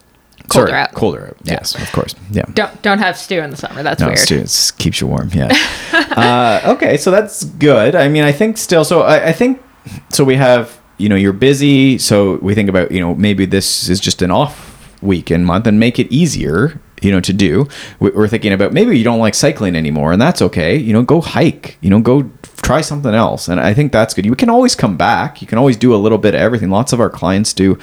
Colder 0.48 0.74
out. 0.74 0.92
Colder 0.92 1.28
out. 1.28 1.36
Yes, 1.44 1.74
of 1.74 1.90
course. 1.92 2.14
Yeah. 2.30 2.44
Don't 2.52 2.82
don't 2.82 2.98
have 2.98 3.16
stew 3.16 3.40
in 3.40 3.50
the 3.50 3.56
summer. 3.56 3.82
That's 3.82 4.00
No, 4.00 4.08
weird. 4.08 4.30
it's 4.30 4.70
keeps 4.72 5.00
you 5.00 5.06
warm. 5.06 5.30
Yeah. 5.32 5.48
uh, 5.92 6.60
okay, 6.74 6.96
so 6.98 7.10
that's 7.10 7.44
good. 7.44 7.94
I 7.94 8.08
mean, 8.08 8.24
I 8.24 8.32
think 8.32 8.58
still. 8.58 8.84
So 8.84 9.02
I, 9.02 9.28
I 9.28 9.32
think 9.32 9.62
so. 10.10 10.22
We 10.22 10.36
have 10.36 10.78
you 10.98 11.08
know 11.08 11.16
you're 11.16 11.32
busy, 11.32 11.96
so 11.98 12.36
we 12.36 12.54
think 12.54 12.68
about 12.68 12.92
you 12.92 13.00
know 13.00 13.14
maybe 13.14 13.46
this 13.46 13.88
is 13.88 14.00
just 14.00 14.20
an 14.20 14.30
off 14.30 14.72
week 15.02 15.30
and 15.30 15.46
month, 15.46 15.66
and 15.66 15.80
make 15.80 15.98
it 15.98 16.12
easier. 16.12 16.78
You 17.04 17.12
know, 17.12 17.20
to 17.20 17.32
do. 17.32 17.68
We- 18.00 18.11
We're 18.11 18.28
thinking 18.28 18.52
about 18.52 18.73
maybe 18.73 18.96
you 18.99 19.04
don't 19.04 19.18
like 19.20 19.34
cycling 19.34 19.76
anymore, 19.76 20.12
and 20.12 20.20
that's 20.20 20.40
okay. 20.42 20.76
You 20.76 20.92
know, 20.92 21.02
go 21.02 21.20
hike. 21.20 21.76
You 21.82 21.90
know, 21.90 22.00
go 22.00 22.30
try 22.62 22.80
something 22.80 23.14
else, 23.14 23.46
and 23.49 23.61
I 23.61 23.75
think 23.75 23.92
that's 23.92 24.14
good. 24.14 24.25
You 24.25 24.34
can 24.34 24.49
always 24.49 24.75
come 24.75 24.96
back. 24.96 25.40
You 25.42 25.46
can 25.46 25.58
always 25.58 25.76
do 25.76 25.94
a 25.94 25.96
little 26.04 26.18
bit 26.18 26.34
of 26.34 26.40
everything. 26.40 26.70
Lots 26.70 26.92
of 26.92 27.00
our 27.00 27.11
clients 27.11 27.52
do 27.52 27.78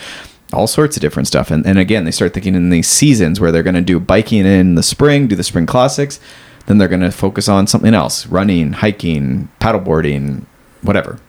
all 0.54 0.68
sorts 0.68 0.98
of 0.98 1.02
different 1.02 1.28
stuff. 1.28 1.50
And, 1.52 1.66
and 1.66 1.80
again, 1.80 2.04
they 2.04 2.12
start 2.12 2.34
thinking 2.34 2.56
in 2.56 2.72
these 2.72 2.88
seasons 2.88 3.40
where 3.40 3.52
they're 3.54 3.64
going 3.64 3.76
to 3.76 3.82
do 3.82 4.00
biking 4.02 4.46
in 4.46 4.76
the 4.76 4.84
spring, 4.84 5.28
do 5.28 5.36
the 5.36 5.44
spring 5.44 5.66
classics. 5.66 6.20
Then 6.66 6.78
they're 6.78 6.90
going 6.90 7.02
to 7.02 7.12
focus 7.12 7.48
on 7.48 7.68
something 7.68 7.94
else 7.94 8.28
running, 8.28 8.74
hiking, 8.74 9.48
paddleboarding, 9.62 10.44
whatever. 10.82 11.20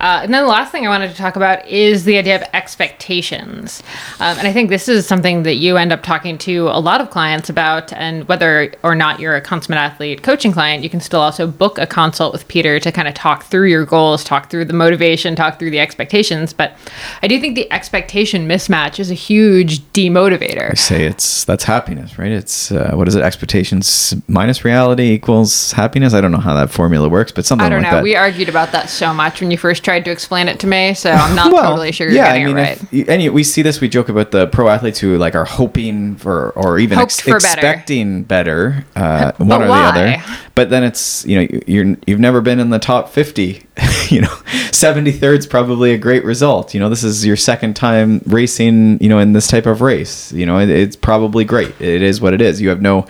Uh, 0.00 0.20
and 0.22 0.32
then 0.32 0.42
the 0.42 0.48
last 0.48 0.72
thing 0.72 0.86
I 0.86 0.88
wanted 0.88 1.10
to 1.10 1.16
talk 1.16 1.36
about 1.36 1.66
is 1.68 2.04
the 2.04 2.16
idea 2.16 2.36
of 2.36 2.42
expectations. 2.54 3.82
Um, 4.18 4.38
and 4.38 4.48
I 4.48 4.52
think 4.52 4.70
this 4.70 4.88
is 4.88 5.06
something 5.06 5.42
that 5.42 5.56
you 5.56 5.76
end 5.76 5.92
up 5.92 6.02
talking 6.02 6.38
to 6.38 6.68
a 6.68 6.80
lot 6.80 7.02
of 7.02 7.10
clients 7.10 7.50
about. 7.50 7.92
And 7.92 8.26
whether 8.26 8.72
or 8.82 8.94
not 8.94 9.20
you're 9.20 9.36
a 9.36 9.42
consummate 9.42 9.78
athlete 9.78 10.22
coaching 10.22 10.52
client, 10.52 10.82
you 10.82 10.88
can 10.88 11.00
still 11.00 11.20
also 11.20 11.46
book 11.46 11.78
a 11.78 11.86
consult 11.86 12.32
with 12.32 12.48
Peter 12.48 12.80
to 12.80 12.90
kind 12.90 13.08
of 13.08 13.14
talk 13.14 13.44
through 13.44 13.68
your 13.68 13.84
goals, 13.84 14.24
talk 14.24 14.48
through 14.48 14.64
the 14.64 14.72
motivation, 14.72 15.36
talk 15.36 15.58
through 15.58 15.70
the 15.70 15.80
expectations. 15.80 16.54
But 16.54 16.76
I 17.22 17.28
do 17.28 17.38
think 17.38 17.54
the 17.54 17.70
expectation 17.70 18.48
mismatch 18.48 18.98
is 18.98 19.10
a 19.10 19.14
huge 19.14 19.80
demotivator. 19.92 20.70
I 20.70 20.74
say 20.74 21.04
it's 21.04 21.44
that's 21.44 21.64
happiness, 21.64 22.18
right? 22.18 22.32
It's 22.32 22.72
uh, 22.72 22.92
what 22.94 23.06
is 23.06 23.16
it? 23.16 23.22
Expectations 23.22 24.14
minus 24.28 24.64
reality 24.64 25.10
equals 25.10 25.72
happiness. 25.72 26.14
I 26.14 26.22
don't 26.22 26.32
know 26.32 26.38
how 26.38 26.54
that 26.54 26.70
formula 26.70 27.08
works, 27.08 27.32
but 27.32 27.44
something 27.44 27.66
I 27.66 27.68
don't 27.68 27.82
like 27.82 27.90
know. 27.90 27.98
that. 27.98 28.02
We 28.02 28.16
argued 28.16 28.48
about 28.48 28.72
that 28.72 28.88
so 29.00 29.14
much 29.14 29.40
when 29.40 29.50
you 29.50 29.56
first 29.56 29.82
tried 29.82 30.04
to 30.04 30.10
explain 30.10 30.46
it 30.46 30.60
to 30.60 30.66
me, 30.66 30.92
so 30.94 31.10
I'm 31.10 31.34
not 31.34 31.50
totally 31.62 31.90
sure 31.90 32.06
you're 32.08 32.22
getting 32.22 32.50
it 32.50 32.52
right. 32.52 32.78
if 32.92 33.08
and 33.08 33.34
we 33.34 33.42
see 33.42 33.62
this. 33.62 33.80
We 33.80 33.88
joke 33.88 34.10
about 34.10 34.30
the 34.30 34.46
pro 34.46 34.68
athletes 34.68 34.98
who 34.98 35.16
like 35.16 35.34
are 35.34 35.46
hoping 35.46 36.16
for, 36.16 36.50
or 36.50 36.78
even 36.78 36.98
ex- 36.98 37.20
for 37.20 37.36
expecting 37.36 38.22
better, 38.24 38.84
uh, 38.94 39.32
one 39.38 39.62
or 39.62 39.68
why? 39.68 39.90
the 39.92 40.00
other. 40.00 40.38
But 40.54 40.68
then 40.68 40.84
it's 40.84 41.24
you 41.24 41.36
know 41.36 41.42
you- 41.50 41.62
you're 41.66 41.96
you've 42.06 42.20
never 42.20 42.40
been 42.42 42.60
in 42.60 42.68
the 42.70 42.78
top 42.78 43.08
fifty. 43.08 43.64
you 44.10 44.20
know, 44.20 44.28
73rd 44.72 45.38
is 45.38 45.46
probably 45.46 45.92
a 45.92 45.98
great 45.98 46.22
result. 46.24 46.74
You 46.74 46.80
know, 46.80 46.90
this 46.90 47.02
is 47.02 47.24
your 47.24 47.36
second 47.36 47.76
time 47.76 48.20
racing. 48.26 49.00
You 49.02 49.08
know, 49.08 49.18
in 49.18 49.32
this 49.32 49.48
type 49.48 49.64
of 49.64 49.80
race. 49.80 50.32
You 50.32 50.44
know, 50.44 50.58
it, 50.58 50.68
it's 50.68 50.96
probably 50.96 51.44
great. 51.44 51.80
It 51.80 52.02
is 52.02 52.20
what 52.20 52.34
it 52.34 52.42
is. 52.42 52.60
You 52.60 52.68
have 52.68 52.82
no 52.82 53.06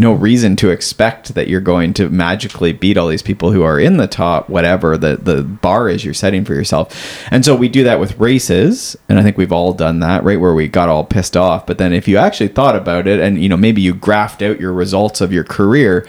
no 0.00 0.14
reason 0.14 0.56
to 0.56 0.70
expect 0.70 1.34
that 1.34 1.46
you're 1.46 1.60
going 1.60 1.92
to 1.94 2.08
magically 2.08 2.72
beat 2.72 2.96
all 2.96 3.06
these 3.06 3.22
people 3.22 3.52
who 3.52 3.62
are 3.62 3.78
in 3.78 3.98
the 3.98 4.06
top 4.08 4.48
whatever 4.48 4.96
the 4.96 5.16
the 5.16 5.42
bar 5.42 5.88
is 5.88 6.04
you're 6.04 6.14
setting 6.14 6.44
for 6.44 6.54
yourself. 6.54 7.22
And 7.30 7.44
so 7.44 7.54
we 7.54 7.68
do 7.68 7.84
that 7.84 8.00
with 8.00 8.18
races 8.18 8.96
and 9.08 9.18
i 9.18 9.22
think 9.22 9.36
we've 9.36 9.52
all 9.52 9.74
done 9.74 10.00
that 10.00 10.24
right 10.24 10.40
where 10.40 10.54
we 10.54 10.66
got 10.68 10.88
all 10.88 11.04
pissed 11.04 11.36
off. 11.36 11.66
But 11.66 11.78
then 11.78 11.92
if 11.92 12.08
you 12.08 12.16
actually 12.16 12.48
thought 12.48 12.74
about 12.74 13.06
it 13.06 13.20
and 13.20 13.40
you 13.40 13.48
know 13.48 13.58
maybe 13.58 13.82
you 13.82 13.94
graphed 13.94 14.48
out 14.48 14.58
your 14.58 14.72
results 14.72 15.20
of 15.20 15.32
your 15.32 15.44
career 15.44 16.08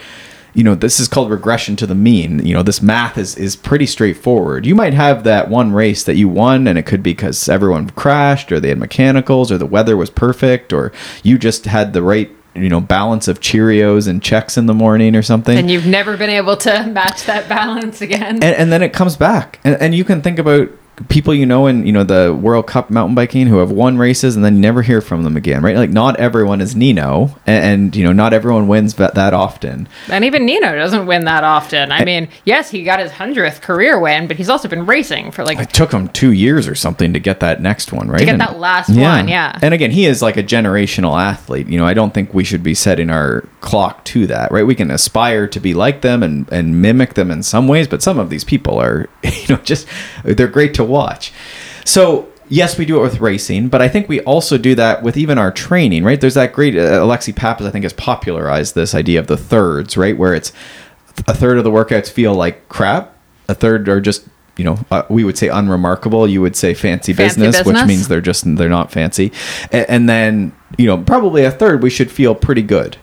you 0.54 0.64
know 0.64 0.76
this 0.76 1.00
is 1.00 1.08
called 1.08 1.30
regression 1.30 1.76
to 1.78 1.88
the 1.88 1.96
mean. 1.96 2.46
You 2.46 2.54
know 2.54 2.64
this 2.64 2.82
math 2.82 3.18
is 3.18 3.36
is 3.36 3.56
pretty 3.56 3.86
straightforward. 3.86 4.66
You 4.66 4.76
might 4.76 4.94
have 4.94 5.24
that 5.24 5.50
one 5.50 5.74
race 5.74 6.04
that 6.06 6.16
you 6.16 6.30
won 6.30 6.68
and 6.68 6.78
it 6.78 6.86
could 6.86 7.04
be 7.04 7.12
because 7.12 7.50
everyone 7.50 7.90
crashed 7.92 8.52
or 8.52 8.60
they 8.60 8.70
had 8.70 8.78
mechanicals 8.78 9.52
or 9.52 9.58
the 9.58 9.66
weather 9.66 9.98
was 9.98 10.10
perfect 10.10 10.72
or 10.72 10.92
you 11.24 11.38
just 11.38 11.66
had 11.66 11.94
the 11.94 12.04
right 12.04 12.30
you 12.54 12.70
know 12.70 12.82
balance 12.82 13.28
of 13.28 13.40
cheerios 13.40 14.08
and 14.08 14.22
Chex 14.22 14.58
in 14.58 14.66
the 14.66 14.74
morning 14.74 15.16
or 15.16 15.22
something 15.22 15.58
And 15.58 15.72
you've 15.72 15.88
never 15.88 16.18
been 16.18 16.30
able 16.30 16.58
to 16.58 16.86
match 16.88 17.24
that 17.26 17.48
balance 17.48 18.02
again. 18.02 18.36
and, 18.36 18.44
and 18.44 18.72
then 18.72 18.82
it 18.82 18.94
comes 18.94 19.16
back 19.16 19.60
and, 19.64 19.76
and 19.82 19.96
you 19.96 20.04
can 20.04 20.22
think 20.22 20.40
about 20.40 20.70
people 21.10 21.34
you 21.34 21.46
know 21.48 21.66
in 21.66 21.84
you 21.86 21.92
know 21.92 22.04
the 22.04 22.32
world 22.34 22.68
cup 22.68 22.90
mountain 22.92 23.16
biking 23.16 23.48
who 23.48 23.58
have 23.58 23.72
won 23.72 23.98
races 23.98 24.36
and 24.36 24.46
then 24.46 24.56
you 24.56 24.62
never 24.62 24.84
hear 24.84 25.02
from 25.02 25.24
them 25.24 25.36
again 25.36 25.64
right 25.64 25.76
like 25.76 25.90
not 25.90 26.20
everyone 26.20 26.62
is 26.62 26.76
nino 26.76 27.36
and, 27.48 27.64
and 27.66 27.96
you 27.96 28.04
know 28.04 28.12
not 28.12 28.34
everyone 28.34 28.68
wins 28.68 28.94
that, 28.96 29.16
that 29.16 29.34
often 29.34 29.88
And 30.10 30.24
even 30.26 30.46
Nino 30.46 30.76
doesn't 30.76 31.06
win 31.08 31.26
that 31.26 31.44
often. 31.44 31.92
I 31.92 32.04
mean, 32.06 32.28
yes, 32.46 32.70
he 32.70 32.84
got 32.84 33.00
his 33.00 33.12
hundredth 33.12 33.62
career 33.62 34.00
win, 34.00 34.28
but 34.28 34.38
he's 34.38 34.50
also 34.50 34.68
been 34.68 34.86
racing 34.86 35.32
for 35.32 35.44
like 35.44 35.58
it 35.60 35.70
took 35.72 35.92
him 35.92 36.08
two 36.10 36.32
years 36.34 36.68
or 36.68 36.76
something 36.76 37.14
to 37.14 37.20
get 37.20 37.40
that 37.40 37.62
next 37.62 37.92
one 37.94 38.08
right 38.10 38.20
to 38.20 38.26
get 38.26 38.34
And- 38.34 38.42
that 38.42 38.60
last 38.60 38.90
one. 38.90 39.28
Yeah. 39.28 39.58
and 39.62 39.74
again 39.74 39.92
he 39.92 40.06
is 40.06 40.22
like 40.22 40.38
a 40.38 40.44
generational 40.44 41.20
athlete 41.20 41.68
you 41.68 41.78
know 41.80 41.86
i 41.86 41.94
don't 41.94 42.14
think 42.14 42.34
we 42.34 42.44
should 42.44 42.64
be 42.64 42.74
setting 42.74 43.10
our 43.10 43.42
clock 43.62 44.04
to 44.06 44.28
that 44.28 44.52
right 44.52 44.66
we 44.66 44.76
can 44.76 44.92
aspire 44.92 45.48
to 45.48 45.60
be 45.60 45.74
like 45.74 46.02
them 46.02 46.22
and 46.24 46.52
and 46.52 46.82
mimic 46.82 47.14
them 47.16 47.32
in 47.32 47.42
some 47.44 47.68
ways 47.68 47.88
but 47.88 48.02
some 48.04 48.20
of 48.20 48.30
these 48.30 48.44
people 48.44 48.80
are 48.80 49.08
you 49.24 49.48
know 49.50 49.58
just 49.64 49.88
they're 50.24 50.48
great 50.48 50.74
to 50.74 50.81
watch. 50.84 51.32
So 51.86 52.28
yes 52.50 52.78
we 52.78 52.84
do 52.84 53.00
it 53.00 53.02
with 53.02 53.22
racing 53.22 53.70
but 53.70 53.82
i 53.82 53.88
think 53.88 54.10
we 54.10 54.20
also 54.24 54.58
do 54.58 54.76
that 54.76 55.02
with 55.02 55.16
even 55.16 55.38
our 55.38 55.54
training 55.54 56.04
right? 56.04 56.20
There's 56.20 56.34
that 56.34 56.52
great 56.52 56.76
uh, 56.76 57.00
alexi 57.00 57.34
pappas 57.34 57.66
i 57.66 57.70
think 57.70 57.84
has 57.84 57.94
popularized 57.94 58.76
this 58.76 58.94
idea 58.94 59.22
of 59.22 59.28
the 59.28 59.38
thirds 59.38 59.96
right? 59.96 60.18
Where 60.18 60.36
it's 60.36 60.52
a 61.28 61.34
third 61.34 61.58
of 61.58 61.64
the 61.64 61.72
workouts 61.72 62.10
feel 62.10 62.34
like 62.34 62.68
crap. 62.70 63.16
A 63.48 63.54
third 63.54 63.88
are 63.90 64.02
just 64.02 64.28
you 64.58 64.64
know 64.64 64.80
uh, 64.92 65.04
we 65.10 65.24
would 65.24 65.38
say 65.38 65.48
unremarkable. 65.48 66.28
You 66.28 66.42
would 66.42 66.56
say 66.56 66.74
fancy, 66.74 67.14
Fancy 67.14 67.42
business, 67.42 67.66
which 67.66 67.86
means 67.86 68.08
they're 68.08 68.22
just 68.22 68.44
they're 68.56 68.70
not 68.70 68.92
fancy. 68.92 69.32
And, 69.72 69.90
and 69.90 70.10
then 70.10 70.56
you 70.78 70.86
know 70.86 70.98
probably 70.98 71.44
a 71.44 71.52
third 71.52 71.84
we 71.84 71.90
should 71.90 72.12
feel 72.12 72.36
pretty 72.36 72.62
good 72.62 72.98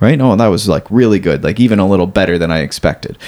right? 0.00 0.20
Oh 0.20 0.36
that 0.36 0.46
was 0.48 0.68
like 0.68 0.90
really 0.90 1.18
good 1.18 1.42
like 1.44 1.60
even 1.60 1.78
a 1.78 1.86
little 1.86 2.06
better 2.06 2.38
than 2.38 2.50
i 2.50 2.60
expected. 2.60 3.18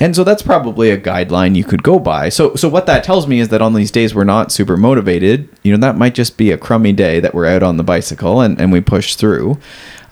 And 0.00 0.14
so 0.14 0.24
that's 0.24 0.42
probably 0.42 0.90
a 0.90 0.98
guideline 0.98 1.56
you 1.56 1.64
could 1.64 1.82
go 1.82 1.98
by. 1.98 2.28
So 2.28 2.54
so 2.54 2.68
what 2.68 2.86
that 2.86 3.04
tells 3.04 3.26
me 3.26 3.40
is 3.40 3.48
that 3.48 3.62
on 3.62 3.74
these 3.74 3.90
days 3.90 4.14
we're 4.14 4.24
not 4.24 4.52
super 4.52 4.76
motivated, 4.76 5.48
you 5.62 5.72
know, 5.72 5.78
that 5.86 5.96
might 5.96 6.14
just 6.14 6.36
be 6.36 6.50
a 6.50 6.58
crummy 6.58 6.92
day 6.92 7.20
that 7.20 7.34
we're 7.34 7.46
out 7.46 7.62
on 7.62 7.76
the 7.76 7.84
bicycle 7.84 8.40
and, 8.40 8.60
and 8.60 8.72
we 8.72 8.80
push 8.80 9.14
through 9.14 9.58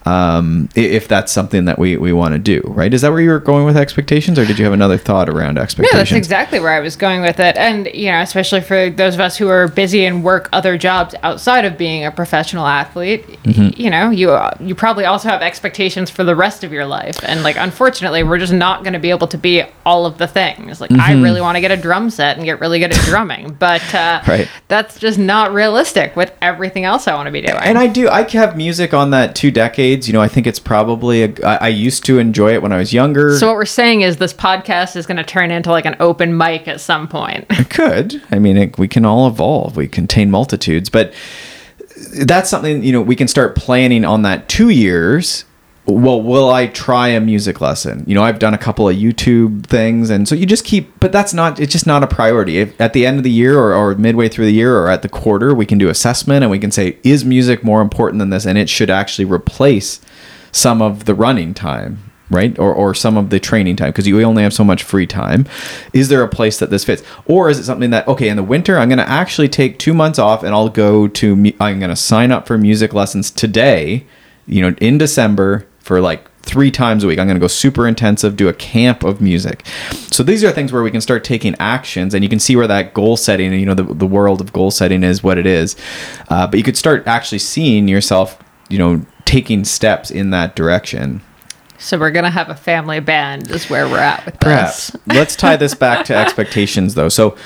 um, 0.07 0.69
if 0.75 1.09
that's 1.09 1.31
something 1.33 1.65
that 1.67 1.79
we, 1.79 1.97
we 1.97 2.13
want 2.13 2.33
to 2.33 2.39
do, 2.39 2.61
right? 2.67 2.93
Is 2.93 3.03
that 3.03 3.11
where 3.13 3.21
you 3.21 3.31
were 3.31 3.39
going 3.41 3.65
with 3.65 3.77
expectations, 3.77 4.39
or 4.39 4.45
did 4.45 4.59
you 4.59 4.65
have 4.65 4.75
another 4.75 4.99
thought 4.99 5.29
around 5.29 5.55
No, 5.55 5.63
expectations? 5.63 5.99
that's 5.99 6.13
exactly 6.13 6.61
where 6.61 6.73
I 6.73 6.81
was 6.81 6.97
going 6.97 7.23
with 7.23 7.39
it. 7.41 7.57
And, 7.57 7.87
you 7.95 8.11
know, 8.11 8.21
especially 8.21 8.61
for 8.63 8.91
those 8.91 9.15
of 9.15 9.21
us 9.21 9.37
who 9.37 9.49
are 9.49 9.69
busy 9.69 10.05
and 10.05 10.25
work 10.25 10.49
other 10.53 10.77
jobs 10.77 11.15
outside 11.23 11.65
of 11.65 11.79
being 11.79 12.05
a 12.05 12.11
professional 12.11 12.67
athlete, 12.67 13.27
Mm-hmm. 13.43 13.81
you 13.81 13.91
know, 13.91 14.11
you 14.11 14.39
you 14.61 14.75
probably 14.75 15.05
also 15.05 15.29
have 15.29 15.43
expectations 15.43 16.09
for 16.11 16.23
the 16.25 16.35
rest 16.37 16.63
of 16.65 16.73
your 16.73 16.87
life. 16.87 17.19
And 17.25 17.43
like 17.43 17.57
unfortunately, 17.59 18.23
we're 18.23 18.39
just 18.39 18.53
not 18.53 18.83
going 18.85 18.93
to 18.93 18.99
be 19.01 19.11
able 19.11 19.27
to 19.29 19.37
be 19.39 19.63
all 19.85 20.07
of 20.07 20.19
the 20.19 20.27
things. 20.27 20.81
Like 20.81 20.91
I 20.93 21.13
Mm-hmm. 21.13 21.23
really 21.23 21.41
want 21.41 21.57
to 21.57 21.61
get 21.61 21.71
a 21.73 21.77
drum 21.77 22.09
set 22.09 22.37
and 22.37 22.45
get 22.47 22.61
really 22.61 22.79
good 22.79 22.93
at 22.93 23.01
drumming, 23.05 23.55
but 23.55 23.83
uh, 23.95 24.23
Right. 24.29 24.49
that's 24.69 24.99
just 24.99 25.19
not 25.19 25.53
realistic 25.53 26.15
with 26.17 26.33
everything 26.41 26.85
else 26.85 27.07
I 27.09 27.15
want 27.15 27.27
to 27.27 27.33
be 27.33 27.41
doing. 27.43 27.59
and 27.61 27.77
I 27.79 27.87
do. 27.89 28.09
I 28.09 28.23
have 28.31 28.57
music 28.57 28.95
on 28.95 29.11
that 29.11 29.35
two 29.35 29.51
decades. 29.51 29.92
You 30.07 30.13
know, 30.13 30.21
I 30.21 30.29
think 30.29 30.47
it's 30.47 30.59
probably. 30.59 31.25
A, 31.25 31.47
I, 31.47 31.57
I 31.57 31.69
used 31.69 32.05
to 32.07 32.19
enjoy 32.19 32.53
it 32.53 32.63
when 32.63 32.73
I 32.73 32.79
was 32.79 32.93
younger. 32.93 33.37
so 33.39 33.47
what 33.49 33.57
we're 33.57 33.65
saying 33.65 34.03
is 34.03 34.17
this 34.17 34.35
podcast 34.35 34.97
is 34.97 35.07
going 35.07 35.19
to 35.19 35.25
turn 35.25 35.51
into 35.51 35.71
like 35.71 35.85
an 35.87 35.97
open 36.01 36.37
mic 36.37 36.69
at 36.69 36.81
some 36.81 37.09
point. 37.09 37.47
It 37.51 37.71
could. 37.71 38.23
I 38.31 38.39
mean, 38.39 38.57
it, 38.57 38.79
we 38.79 38.89
can 38.89 39.05
all 39.05 39.27
evolve. 39.27 39.77
We 39.77 39.89
contain 39.89 40.31
multitudes, 40.31 40.89
but 40.89 41.13
that's 42.25 42.51
something 42.51 42.83
you 42.83 42.93
know 42.93 43.01
we 43.03 43.17
can 43.17 43.29
start 43.29 43.55
planning 43.55 44.05
on 44.05 44.23
that 44.23 44.49
two 44.49 44.71
years. 44.71 45.45
Well, 45.85 46.23
will 46.23 46.49
I 46.49 46.69
try 46.69 47.09
a 47.09 47.21
music 47.21 47.61
lesson? 47.61 48.05
You 48.07 48.15
know, 48.15 48.23
I've 48.23 48.39
done 48.39 48.55
a 48.55 48.59
couple 48.59 48.89
of 48.89 48.95
YouTube 48.95 49.67
things, 49.67 50.11
and 50.11 50.29
so 50.29 50.37
you 50.37 50.47
just 50.47 50.65
keep. 50.65 51.01
But 51.01 51.11
that's 51.11 51.35
not. 51.35 51.59
It's 51.59 51.73
just 51.73 51.89
not 51.89 52.05
a 52.05 52.07
priority. 52.07 52.59
If 52.59 52.81
at 52.81 52.93
the 52.93 53.05
end 53.05 53.19
of 53.19 53.25
the 53.25 53.31
year, 53.33 53.59
or, 53.59 53.75
or 53.75 53.95
midway 53.97 54.29
through 54.29 54.45
the 54.45 54.53
year, 54.53 54.79
or 54.79 54.89
at 54.89 55.03
the 55.03 55.09
quarter, 55.09 55.53
we 55.53 55.67
can 55.67 55.79
do 55.79 55.89
assessment, 55.89 56.45
and 56.45 56.53
we 56.53 56.61
can 56.61 56.71
say, 56.71 56.99
is 57.03 57.25
music 57.25 57.65
more 57.65 57.81
important 57.81 58.21
than 58.21 58.31
this? 58.31 58.47
And 58.47 58.57
it 58.57 58.69
should 58.69 58.91
actually 58.91 59.25
replace 59.25 60.01
some 60.53 60.81
of 60.81 61.07
the 61.07 61.15
running 61.15 61.53
time 61.53 62.13
right 62.31 62.59
or, 62.59 62.73
or 62.73 62.95
some 62.95 63.17
of 63.17 63.31
the 63.31 63.39
training 63.39 63.77
time 63.77 63.91
because 63.91 64.07
you 64.07 64.21
only 64.23 64.43
have 64.43 64.53
so 64.55 64.65
much 64.65 64.83
free 64.83 65.07
time 65.07 65.47
is 65.93 66.09
there 66.09 66.23
a 66.23 66.29
place 66.29 66.59
that 66.59 66.71
this 66.71 66.85
fits 66.85 67.03
or 67.27 67.51
is 67.51 67.59
it 67.59 67.65
something 67.65 67.91
that 67.91 68.07
okay 68.09 68.29
in 68.29 68.37
the 68.37 68.43
winter 68.43 68.79
i'm 68.79 68.89
going 68.89 68.99
to 68.99 69.09
actually 69.09 69.49
take 69.49 69.79
two 69.79 69.93
months 69.93 70.19
off 70.19 70.43
and 70.43 70.55
i'll 70.55 70.69
go 70.69 71.07
to 71.09 71.33
i'm 71.61 71.79
going 71.79 71.91
to 71.91 71.97
sign 71.97 72.33
up 72.33 72.47
for 72.47 72.57
music 72.57 72.95
lessons 72.95 73.31
today 73.31 74.07
you 74.47 74.63
know 74.63 74.75
in 74.81 74.97
december 74.97 75.67
for 75.83 76.01
like 76.01 76.29
three 76.43 76.71
times 76.71 77.05
a 77.05 77.07
week 77.07 77.19
i'm 77.19 77.27
going 77.27 77.37
to 77.37 77.41
go 77.41 77.47
super 77.47 77.87
intensive 77.87 78.37
do 78.37 78.49
a 78.49 78.53
camp 78.55 79.05
of 79.05 79.21
music 79.21 79.65
so 79.93 80.23
these 80.23 80.43
are 80.43 80.51
things 80.51 80.73
where 80.73 80.83
we 80.83 80.91
can 80.91 81.01
start 81.01 81.23
taking 81.23 81.55
actions 81.61 82.15
and 82.15 82.25
you 82.25 82.29
can 82.29 82.41
see 82.41 82.57
where 82.57 82.67
that 82.67 82.93
goal 82.95 83.17
setting 83.17 83.53
you 83.53 83.65
know 83.67 83.75
the, 83.75 83.85
the 83.85 84.07
world 84.07 84.41
of 84.41 84.53
goal 84.53 84.71
setting 84.71 85.05
is 85.05 85.23
what 85.23 85.39
it 85.39 85.47
is 85.47 85.77
uh, 86.31 86.47
but 86.47 86.57
you 86.59 86.65
could 86.65 86.77
start 86.77 87.07
actually 87.07 87.39
seeing 87.39 87.87
yourself 87.89 88.39
you 88.69 88.79
know 88.79 89.05
taking 89.25 89.65
steps 89.65 90.11
in 90.11 90.31
that 90.31 90.57
direction 90.57 91.21
So 91.79 91.99
we're 91.99 92.11
gonna 92.11 92.31
have 92.31 92.49
a 92.51 92.57
family 92.57 93.01
band 93.01 93.51
is 93.51 93.71
where 93.71 93.89
we're 93.89 93.99
at 93.99 94.25
with 94.27 94.41
Perhaps. 94.41 94.89
this. 94.89 95.01
Let's 95.07 95.37
tie 95.37 95.57
this 95.57 95.75
back 95.75 96.05
to 96.07 96.15
expectations, 96.25 96.95
though. 96.95 97.09
So, 97.09 97.37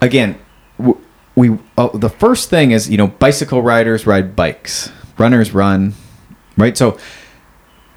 again, 0.00 0.38
w- 0.78 0.98
we 1.34 1.58
oh, 1.76 1.90
the 1.96 2.08
first 2.08 2.48
thing 2.48 2.70
is 2.70 2.88
you 2.88 2.96
know 2.96 3.08
bicycle 3.08 3.60
riders 3.62 4.06
ride 4.06 4.34
bikes, 4.36 4.90
runners 5.18 5.52
run, 5.52 5.92
right? 6.56 6.76
So 6.76 6.98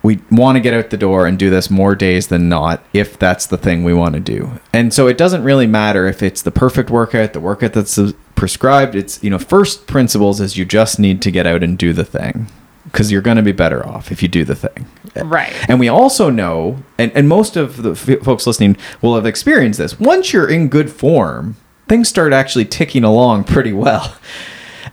we 0.01 0.19
want 0.31 0.55
to 0.55 0.61
get 0.61 0.73
out 0.73 0.89
the 0.89 0.97
door 0.97 1.27
and 1.27 1.37
do 1.37 1.49
this 1.49 1.69
more 1.69 1.95
days 1.95 2.27
than 2.27 2.47
not 2.47 2.83
if 2.93 3.19
that's 3.19 3.45
the 3.45 3.57
thing 3.57 3.83
we 3.83 3.93
want 3.93 4.15
to 4.15 4.19
do. 4.19 4.59
And 4.73 4.93
so 4.93 5.07
it 5.07 5.17
doesn't 5.17 5.43
really 5.43 5.67
matter 5.67 6.07
if 6.07 6.23
it's 6.23 6.41
the 6.41 6.51
perfect 6.51 6.89
workout, 6.89 7.33
the 7.33 7.39
workout 7.39 7.73
that's 7.73 7.99
prescribed. 8.35 8.95
It's 8.95 9.21
you 9.23 9.29
know 9.29 9.39
first 9.39 9.87
principles 9.87 10.39
is 10.39 10.57
you 10.57 10.65
just 10.65 10.99
need 10.99 11.21
to 11.23 11.31
get 11.31 11.45
out 11.45 11.63
and 11.63 11.77
do 11.77 11.93
the 11.93 12.05
thing 12.05 12.47
because 12.85 13.11
you're 13.11 13.21
going 13.21 13.37
to 13.37 13.43
be 13.43 13.51
better 13.51 13.85
off 13.85 14.11
if 14.11 14.21
you 14.21 14.27
do 14.27 14.43
the 14.45 14.55
thing. 14.55 14.87
Right. 15.15 15.53
And 15.69 15.79
we 15.79 15.87
also 15.87 16.29
know, 16.29 16.81
and, 16.97 17.11
and 17.13 17.27
most 17.27 17.55
of 17.55 17.83
the 17.83 17.91
f- 17.91 18.23
folks 18.23 18.47
listening 18.47 18.77
will 19.01 19.15
have 19.15 19.25
experienced 19.25 19.79
this. 19.79 19.99
Once 19.99 20.33
you're 20.33 20.49
in 20.49 20.69
good 20.69 20.89
form, 20.89 21.55
things 21.87 22.09
start 22.09 22.33
actually 22.33 22.65
ticking 22.65 23.03
along 23.03 23.43
pretty 23.43 23.73
well. 23.73 24.15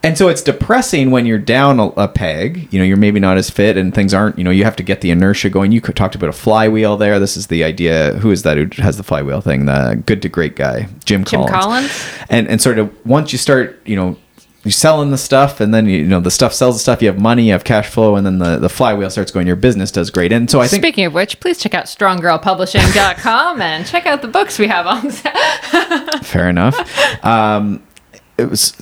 And 0.03 0.17
so 0.17 0.29
it's 0.29 0.41
depressing 0.41 1.11
when 1.11 1.25
you're 1.25 1.37
down 1.37 1.79
a, 1.79 1.87
a 1.89 2.07
peg. 2.07 2.71
You 2.71 2.79
know, 2.79 2.85
you're 2.85 2.97
maybe 2.97 3.19
not 3.19 3.37
as 3.37 3.49
fit, 3.49 3.75
and 3.77 3.93
things 3.93 4.13
aren't. 4.13 4.37
You 4.37 4.43
know, 4.43 4.51
you 4.51 4.63
have 4.63 4.75
to 4.77 4.83
get 4.83 5.01
the 5.01 5.11
inertia 5.11 5.49
going. 5.49 5.71
You 5.71 5.81
could 5.81 5.97
talked 5.97 6.15
about 6.15 6.29
a 6.29 6.33
flywheel 6.33 6.95
there. 6.95 7.19
This 7.19 7.35
is 7.35 7.47
the 7.47 7.63
idea. 7.63 8.13
Who 8.13 8.31
is 8.31 8.43
that 8.43 8.57
who 8.57 8.81
has 8.81 8.95
the 8.95 9.03
flywheel 9.03 9.41
thing? 9.41 9.65
The 9.65 10.01
good 10.05 10.21
to 10.21 10.29
great 10.29 10.55
guy, 10.55 10.87
Jim, 11.03 11.23
Collins. 11.23 11.51
Jim 11.51 11.59
Collins. 11.59 11.91
Collins? 11.91 12.25
And 12.29 12.47
and 12.47 12.61
sort 12.61 12.79
of 12.79 13.05
once 13.05 13.31
you 13.33 13.37
start, 13.37 13.81
you 13.85 13.95
know, 13.95 14.15
you're 14.63 14.71
selling 14.71 15.11
the 15.11 15.17
stuff, 15.17 15.59
and 15.59 15.73
then 15.73 15.87
you 15.87 16.05
know 16.05 16.19
the 16.19 16.31
stuff 16.31 16.53
sells 16.53 16.75
the 16.75 16.79
stuff. 16.79 17.01
You 17.01 17.07
have 17.07 17.19
money, 17.19 17.45
you 17.45 17.51
have 17.53 17.63
cash 17.63 17.89
flow, 17.89 18.15
and 18.15 18.25
then 18.25 18.37
the 18.39 18.57
the 18.57 18.69
flywheel 18.69 19.09
starts 19.09 19.31
going. 19.31 19.47
Your 19.47 19.55
business 19.55 19.91
does 19.91 20.09
great. 20.09 20.31
And 20.31 20.51
so 20.51 20.59
I 20.59 20.67
think 20.67 20.83
Speaking 20.83 21.05
of 21.05 21.13
which, 21.13 21.39
please 21.39 21.57
check 21.57 21.73
out 21.73 21.85
stronggirlpublishing.com 21.85 23.61
and 23.61 23.85
check 23.85 24.05
out 24.05 24.21
the 24.21 24.27
books 24.27 24.59
we 24.59 24.67
have 24.67 24.85
on 24.85 25.09
Fair 26.23 26.49
enough. 26.49 26.75
Um, 27.23 27.81
it 28.37 28.49
was 28.49 28.73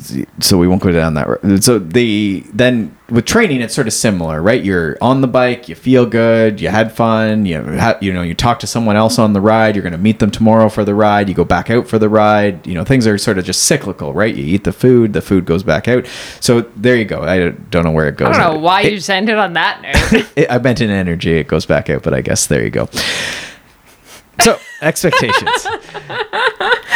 so 0.42 0.58
we 0.58 0.68
won't 0.68 0.82
go 0.82 0.92
down 0.92 1.14
that 1.14 1.28
road. 1.30 1.64
So 1.64 1.80
the 1.80 2.44
then 2.54 2.98
with 3.10 3.26
training, 3.26 3.62
it's 3.62 3.74
sort 3.74 3.88
of 3.88 3.94
similar, 3.94 4.42
right? 4.42 4.62
You're 4.64 4.98
on 5.00 5.22
the 5.22 5.28
bike, 5.28 5.70
you 5.70 5.76
feel 5.76 6.06
good, 6.06 6.60
you 6.60 6.68
had 6.70 6.92
fun, 6.92 7.46
you 7.46 7.62
ha- 7.78 7.98
you 8.02 8.12
know 8.12 8.22
you 8.22 8.34
talk 8.34 8.60
to 8.60 8.68
someone 8.68 8.96
else 8.98 9.18
on 9.18 9.32
the 9.34 9.40
ride. 9.40 9.76
You're 9.76 9.84
going 9.84 9.94
to 9.94 9.98
meet 9.98 10.20
them 10.20 10.30
tomorrow 10.32 10.68
for 10.68 10.84
the 10.84 10.94
ride. 10.94 11.30
You 11.30 11.36
go 11.36 11.46
back 11.46 11.70
out 11.70 11.88
for 11.88 11.98
the 11.98 12.10
ride. 12.10 12.68
You 12.68 12.74
know 12.74 12.84
things 12.84 13.08
are 13.08 13.18
sort 13.18 13.38
of 13.38 13.46
just 13.46 13.64
cyclical, 13.64 14.14
right? 14.14 14.36
You 14.36 14.44
eat 14.44 14.66
the 14.66 14.74
food, 14.74 15.14
the 15.14 15.22
food 15.22 15.46
goes 15.46 15.64
back 15.64 15.88
out. 15.88 16.06
So 16.42 16.62
there 16.76 16.98
you 16.98 17.06
go. 17.06 17.24
I 17.24 17.50
don't 17.50 17.84
know 17.86 17.92
where 17.92 18.08
it 18.10 18.18
goes. 18.18 18.36
I 18.36 18.44
don't 18.44 18.56
know 18.56 18.60
why 18.60 18.82
It- 18.82 18.92
you 18.92 18.98
just 18.98 19.10
ended 19.10 19.38
on 19.38 19.54
that 19.54 19.82
note. 19.82 20.28
it, 20.36 20.52
I 20.52 20.58
meant 20.58 20.82
in 20.82 20.90
energy. 20.90 21.38
It 21.38 21.48
goes 21.48 21.66
back 21.66 21.90
out, 21.90 22.04
but 22.04 22.14
I 22.14 22.22
guess 22.22 22.48
there 22.48 22.64
you 22.64 22.72
go. 22.72 22.90
So 24.42 24.60
expectations. 24.82 25.66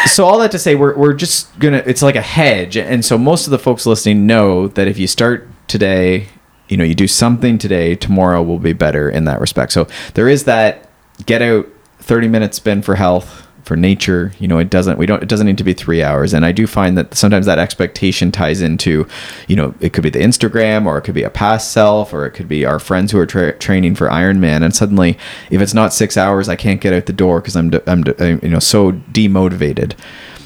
So 0.05 0.25
all 0.25 0.39
that 0.39 0.51
to 0.51 0.59
say, 0.59 0.75
we're 0.75 0.95
we're 0.95 1.13
just 1.13 1.57
gonna. 1.59 1.83
It's 1.85 2.01
like 2.01 2.15
a 2.15 2.21
hedge, 2.21 2.77
and 2.77 3.03
so 3.03 3.17
most 3.17 3.47
of 3.47 3.51
the 3.51 3.59
folks 3.59 3.85
listening 3.85 4.25
know 4.27 4.67
that 4.67 4.87
if 4.87 4.97
you 4.97 5.07
start 5.07 5.47
today, 5.67 6.27
you 6.67 6.77
know, 6.77 6.83
you 6.83 6.95
do 6.95 7.07
something 7.07 7.57
today, 7.57 7.95
tomorrow 7.95 8.41
will 8.41 8.59
be 8.59 8.73
better 8.73 9.09
in 9.09 9.25
that 9.25 9.39
respect. 9.39 9.71
So 9.71 9.87
there 10.13 10.27
is 10.27 10.45
that 10.45 10.89
get 11.25 11.41
out, 11.41 11.67
thirty 11.99 12.27
minutes 12.27 12.57
spin 12.57 12.81
for 12.81 12.95
health 12.95 13.47
for 13.69 13.75
nature 13.75 14.33
you 14.39 14.47
know 14.47 14.57
it 14.57 14.67
doesn't 14.67 14.97
we 14.97 15.05
don't 15.05 15.21
it 15.21 15.29
doesn't 15.29 15.45
need 15.45 15.59
to 15.59 15.63
be 15.63 15.75
three 15.75 16.01
hours. 16.01 16.33
And 16.33 16.43
i 16.43 16.51
do 16.51 16.65
find 16.65 16.97
that 16.97 17.13
sometimes 17.13 17.45
that 17.45 17.59
expectation 17.59 18.31
ties 18.31 18.61
into 18.61 19.07
you 19.47 19.55
know 19.55 19.75
it 19.79 19.93
could 19.93 20.01
be 20.01 20.09
the 20.09 20.17
instagram 20.19 20.87
or 20.87 20.97
it 20.97 21.03
could 21.03 21.13
be 21.13 21.21
a 21.21 21.29
past 21.29 21.71
self 21.71 22.11
or 22.11 22.25
it 22.25 22.31
could 22.31 22.47
be 22.47 22.65
our 22.65 22.79
friends 22.79 23.11
who 23.11 23.19
are 23.19 23.27
tra- 23.27 23.55
training 23.59 23.93
for 23.93 24.07
ironman. 24.07 24.63
And 24.63 24.75
suddenly 24.75 25.19
if 25.51 25.61
it's 25.61 25.75
not 25.75 25.93
six 25.93 26.17
hours 26.17 26.49
i 26.49 26.55
can't 26.55 26.81
get 26.81 26.93
out 26.93 27.05
the 27.05 27.13
door 27.13 27.41
because 27.41 27.55
i'm, 27.55 27.69
de- 27.69 27.87
I'm 27.87 28.03
de- 28.03 28.23
I'm, 28.23 28.39
you 28.41 28.49
know 28.49 28.57
so 28.57 28.91
demotivated. 28.91 29.93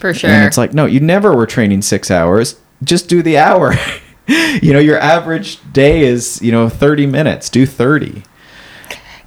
For 0.02 0.14
sure. 0.14 0.30
and 0.30 0.46
it's 0.46 0.58
like 0.58 0.74
no 0.74 0.86
you 0.86 1.00
never 1.00 1.34
were 1.34 1.48
training 1.48 1.82
six 1.82 2.12
hours. 2.12 2.60
Just 2.84 3.08
do 3.08 3.24
the 3.24 3.38
hour. 3.38 3.74
You 4.62 4.72
know 4.72 4.80
your 4.80 5.00
average 5.00 5.60
day 5.74 6.04
is 6.04 6.42
you 6.42 6.52
know 6.54 6.70
30 6.70 7.08
minutes. 7.08 7.50
Do 7.50 7.66
30 7.66 8.24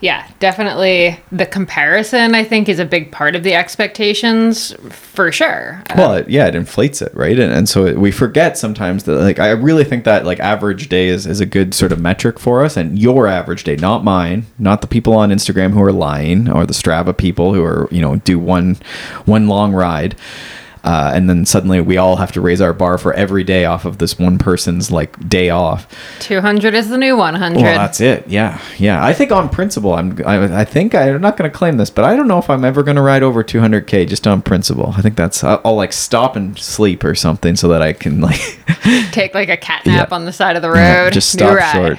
yeah, 0.00 0.28
definitely 0.40 1.18
the 1.32 1.46
comparison, 1.46 2.34
I 2.34 2.44
think, 2.44 2.68
is 2.68 2.78
a 2.78 2.84
big 2.84 3.12
part 3.12 3.34
of 3.34 3.42
the 3.42 3.54
expectations 3.54 4.74
for 4.90 5.32
sure. 5.32 5.82
Well, 5.96 6.14
it, 6.14 6.28
yeah, 6.28 6.46
it 6.46 6.54
inflates 6.54 7.00
it, 7.00 7.14
right? 7.14 7.38
And, 7.38 7.52
and 7.52 7.68
so 7.68 7.94
we 7.98 8.10
forget 8.10 8.58
sometimes 8.58 9.04
that, 9.04 9.18
like, 9.20 9.38
I 9.38 9.50
really 9.50 9.84
think 9.84 10.04
that, 10.04 10.26
like, 10.26 10.38
average 10.40 10.88
day 10.88 11.08
is, 11.08 11.26
is 11.26 11.40
a 11.40 11.46
good 11.46 11.72
sort 11.72 11.92
of 11.92 12.00
metric 12.00 12.38
for 12.38 12.64
us. 12.64 12.76
And 12.76 12.98
your 12.98 13.26
average 13.26 13.64
day, 13.64 13.76
not 13.76 14.04
mine, 14.04 14.46
not 14.58 14.82
the 14.82 14.86
people 14.86 15.14
on 15.14 15.30
Instagram 15.30 15.72
who 15.72 15.82
are 15.82 15.92
lying 15.92 16.50
or 16.50 16.66
the 16.66 16.74
Strava 16.74 17.16
people 17.16 17.54
who 17.54 17.64
are, 17.64 17.88
you 17.90 18.02
know, 18.02 18.16
do 18.16 18.38
one 18.38 18.76
one 19.24 19.48
long 19.48 19.72
ride. 19.72 20.14
Uh, 20.86 21.10
and 21.12 21.28
then 21.28 21.44
suddenly 21.44 21.80
we 21.80 21.96
all 21.96 22.14
have 22.14 22.30
to 22.30 22.40
raise 22.40 22.60
our 22.60 22.72
bar 22.72 22.96
for 22.96 23.12
every 23.14 23.42
day 23.42 23.64
off 23.64 23.84
of 23.84 23.98
this 23.98 24.18
one 24.20 24.38
person's 24.38 24.88
like 24.92 25.28
day 25.28 25.50
off. 25.50 25.86
200 26.20 26.74
is 26.74 26.88
the 26.88 26.96
new 26.96 27.16
100. 27.16 27.56
Well, 27.60 27.64
that's 27.76 28.00
it. 28.00 28.26
Yeah, 28.28 28.60
yeah. 28.78 29.04
I 29.04 29.12
think 29.12 29.32
on 29.32 29.48
principle, 29.48 29.94
I'm. 29.94 30.16
I, 30.24 30.60
I 30.60 30.64
think 30.64 30.94
I'm 30.94 31.20
not 31.20 31.36
going 31.36 31.50
to 31.50 31.54
claim 31.56 31.76
this, 31.76 31.90
but 31.90 32.04
I 32.04 32.14
don't 32.14 32.28
know 32.28 32.38
if 32.38 32.48
I'm 32.48 32.64
ever 32.64 32.84
going 32.84 32.94
to 32.94 33.02
ride 33.02 33.24
over 33.24 33.42
200k 33.42 34.06
just 34.08 34.26
on 34.28 34.42
principle. 34.42 34.94
I 34.96 35.02
think 35.02 35.16
that's. 35.16 35.42
I'll, 35.42 35.60
I'll 35.64 35.74
like 35.76 35.92
stop 35.92 36.36
and 36.36 36.56
sleep 36.56 37.02
or 37.02 37.16
something 37.16 37.56
so 37.56 37.66
that 37.68 37.82
I 37.82 37.92
can 37.92 38.20
like 38.20 38.40
Take 39.10 39.34
like 39.34 39.48
a 39.48 39.56
cat 39.66 39.84
nap 39.86 40.08
Yeah. 40.10 40.14
on 40.14 40.24
the 40.24 40.32
side 40.32 40.54
of 40.54 40.62
the 40.62 40.70
road. 40.70 41.12
just 41.12 41.32
stop 41.32 41.58
short. 41.74 41.98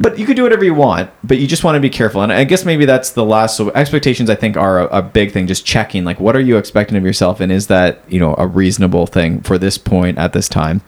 But 0.00 0.18
you 0.18 0.24
could 0.24 0.34
do 0.34 0.42
whatever 0.42 0.64
you 0.64 0.72
want, 0.72 1.10
but 1.22 1.38
you 1.38 1.46
just 1.46 1.62
want 1.62 1.76
to 1.76 1.80
be 1.80 1.90
careful. 1.90 2.22
And 2.22 2.32
I 2.32 2.44
guess 2.44 2.64
maybe 2.64 2.86
that's 2.86 3.10
the 3.10 3.24
last. 3.24 3.56
So 3.56 3.70
expectations, 3.72 4.30
I 4.30 4.34
think, 4.34 4.56
are 4.56 4.80
a, 4.80 4.98
a 4.98 5.02
big 5.02 5.30
thing. 5.30 5.46
Just 5.46 5.66
checking, 5.66 6.04
like, 6.04 6.18
what 6.18 6.34
are 6.34 6.40
you 6.40 6.56
expecting 6.56 6.96
of 6.96 7.04
yourself, 7.04 7.38
and 7.38 7.52
is 7.52 7.66
that 7.66 8.02
you 8.08 8.18
know 8.18 8.34
a 8.38 8.46
reasonable 8.46 9.06
thing 9.06 9.42
for 9.42 9.58
this 9.58 9.76
point 9.76 10.16
at 10.16 10.32
this 10.32 10.48
time. 10.48 10.80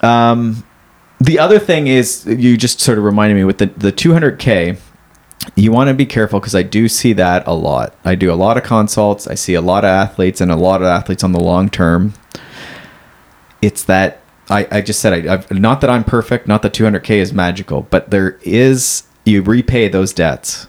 Um, 0.00 0.64
the 1.20 1.38
other 1.38 1.58
thing 1.58 1.86
is 1.86 2.26
you 2.26 2.56
just 2.56 2.80
sort 2.80 2.96
of 2.96 3.04
reminded 3.04 3.34
me 3.34 3.44
with 3.44 3.58
the 3.58 3.66
the 3.66 3.92
200k 3.92 4.78
you 5.54 5.72
want 5.72 5.88
to 5.88 5.94
be 5.94 6.06
careful 6.06 6.40
because 6.40 6.54
I 6.54 6.62
do 6.62 6.88
see 6.88 7.12
that 7.14 7.46
a 7.46 7.54
lot. 7.54 7.94
I 8.04 8.14
do 8.14 8.32
a 8.32 8.34
lot 8.34 8.56
of 8.56 8.62
consults. 8.62 9.26
I 9.26 9.34
see 9.34 9.54
a 9.54 9.60
lot 9.60 9.84
of 9.84 9.88
athletes 9.88 10.40
and 10.40 10.50
a 10.50 10.56
lot 10.56 10.82
of 10.82 10.86
athletes 10.86 11.24
on 11.24 11.32
the 11.32 11.40
long 11.40 11.68
term. 11.68 12.14
It's 13.60 13.84
that 13.84 14.21
I, 14.50 14.66
I 14.70 14.80
just 14.80 15.00
said 15.00 15.26
I, 15.26 15.34
I've, 15.34 15.50
not 15.50 15.80
that 15.80 15.90
I'm 15.90 16.04
perfect, 16.04 16.48
not 16.48 16.62
that 16.62 16.72
200k 16.72 17.10
is 17.16 17.32
magical, 17.32 17.82
but 17.90 18.10
there 18.10 18.38
is 18.42 19.04
you 19.24 19.42
repay 19.42 19.88
those 19.88 20.12
debts. 20.12 20.66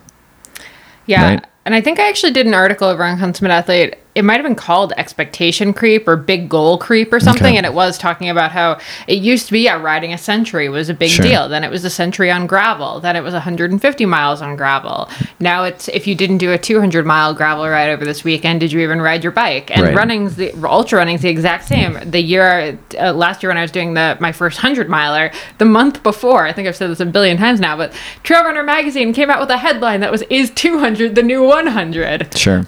Yeah. 1.05 1.23
Right. 1.23 1.45
And 1.65 1.73
I 1.73 1.81
think 1.81 1.99
I 1.99 2.07
actually 2.07 2.33
did 2.33 2.45
an 2.45 2.53
article 2.53 2.88
over 2.88 3.03
on 3.03 3.17
Consummate 3.17 3.51
Athlete 3.51 3.95
it 4.15 4.23
might 4.23 4.36
have 4.36 4.43
been 4.43 4.54
called 4.56 4.93
expectation 4.97 5.73
creep 5.73 6.08
or 6.08 6.15
big 6.15 6.47
goal 6.47 6.78
creep 6.78 7.12
or 7.12 7.19
something 7.19 7.47
Okay. 7.47 7.58
and 7.58 7.65
it 7.65 7.73
was 7.73 7.97
talking 7.97 8.30
about 8.30 8.52
how 8.52 8.78
it 9.08 9.19
used 9.19 9.47
to 9.47 9.52
be 9.52 9.62
yeah 9.62 9.80
riding 9.82 10.13
a 10.13 10.17
century 10.17 10.69
was 10.69 10.88
a 10.89 10.93
big 10.93 11.10
Sure. 11.10 11.26
deal 11.26 11.49
then 11.49 11.63
it 11.63 11.71
was 11.71 11.84
a 11.84 11.89
century 11.89 12.30
on 12.30 12.45
gravel 12.45 12.99
then 12.99 13.15
it 13.15 13.21
was 13.23 13.34
150 13.34 14.06
miles 14.06 14.41
on 14.41 14.56
gravel 14.56 15.10
now 15.39 15.63
it's 15.63 15.88
if 15.89 16.06
you 16.06 16.13
didn't 16.15 16.38
do 16.38 16.52
a 16.52 16.58
200 16.58 17.06
mile 17.06 17.34
gravel 17.34 17.67
ride 17.67 17.89
over 17.89 18.06
this 18.06 18.23
weekend 18.23 18.60
did 18.60 18.71
you 18.71 18.80
even 18.82 19.02
ride 19.02 19.23
your 19.23 19.32
bike 19.32 19.71
and 19.71 19.82
Right. 19.84 19.95
running's 19.95 20.36
the 20.36 20.54
ultra 20.63 20.99
running's 20.99 21.21
the 21.21 21.30
exact 21.30 21.67
same 21.67 21.97
the 22.10 22.21
year 22.21 22.78
uh, 22.99 23.13
last 23.13 23.41
year 23.41 23.49
when 23.49 23.58
i 23.58 23.62
was 23.62 23.71
doing 23.71 23.93
the 23.95 24.15
my 24.19 24.32
first 24.32 24.58
100 24.62 24.89
miler 24.89 25.32
the 25.58 25.65
month 25.65 26.04
before 26.04 26.45
i 26.45 26.54
think 26.54 26.67
i've 26.67 26.76
said 26.76 26.89
this 26.89 26.99
a 26.99 27.06
billion 27.06 27.36
times 27.38 27.60
now 27.60 27.76
but 27.76 27.91
trail 28.23 28.43
runner 28.43 28.63
magazine 28.63 29.12
came 29.13 29.30
out 29.30 29.39
with 29.39 29.49
a 29.49 29.58
headline 29.58 30.02
that 30.02 30.12
was 30.12 30.21
is 30.30 30.52
200 30.52 31.15
the 31.15 31.23
new 31.23 31.43
100 31.43 32.38
Sure. 32.38 32.65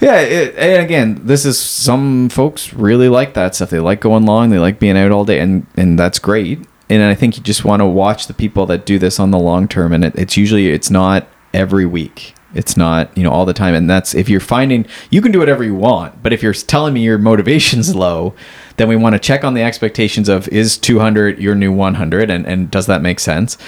Yeah, 0.00 0.20
it, 0.20 0.54
and 0.56 0.84
again, 0.84 1.20
this 1.22 1.44
is 1.44 1.58
some 1.58 2.28
folks 2.28 2.72
really 2.72 3.08
like 3.08 3.34
that 3.34 3.54
stuff. 3.54 3.70
They 3.70 3.80
like 3.80 4.00
going 4.00 4.26
long, 4.26 4.50
they 4.50 4.58
like 4.58 4.78
being 4.78 4.96
out 4.96 5.10
all 5.10 5.24
day, 5.24 5.40
and 5.40 5.66
and 5.76 5.98
that's 5.98 6.18
great. 6.18 6.66
And 6.88 7.02
I 7.02 7.14
think 7.14 7.36
you 7.36 7.42
just 7.42 7.64
want 7.64 7.80
to 7.80 7.86
watch 7.86 8.26
the 8.26 8.34
people 8.34 8.66
that 8.66 8.86
do 8.86 8.98
this 8.98 9.18
on 9.18 9.30
the 9.30 9.38
long 9.38 9.68
term, 9.68 9.92
and 9.92 10.04
it, 10.04 10.14
it's 10.16 10.36
usually 10.36 10.68
it's 10.70 10.90
not 10.90 11.26
every 11.52 11.86
week. 11.86 12.34
It's 12.54 12.76
not 12.76 13.16
you 13.16 13.22
know 13.22 13.30
all 13.30 13.44
the 13.44 13.52
time, 13.52 13.74
and 13.74 13.88
that's 13.88 14.14
if 14.14 14.28
you're 14.28 14.40
finding 14.40 14.86
you 15.10 15.20
can 15.20 15.32
do 15.32 15.38
whatever 15.38 15.64
you 15.64 15.74
want, 15.74 16.22
but 16.22 16.32
if 16.32 16.42
you're 16.42 16.54
telling 16.54 16.94
me 16.94 17.02
your 17.02 17.18
motivation's 17.18 17.94
low, 18.04 18.34
then 18.76 18.88
we 18.88 18.96
want 18.96 19.14
to 19.14 19.18
check 19.18 19.44
on 19.44 19.54
the 19.54 19.62
expectations 19.62 20.28
of 20.28 20.46
is 20.48 20.78
200 20.78 21.38
your 21.38 21.54
new 21.54 21.72
100, 21.72 22.30
and 22.30 22.46
and 22.46 22.70
does 22.70 22.86
that 22.86 23.02
make 23.02 23.18
sense? 23.18 23.58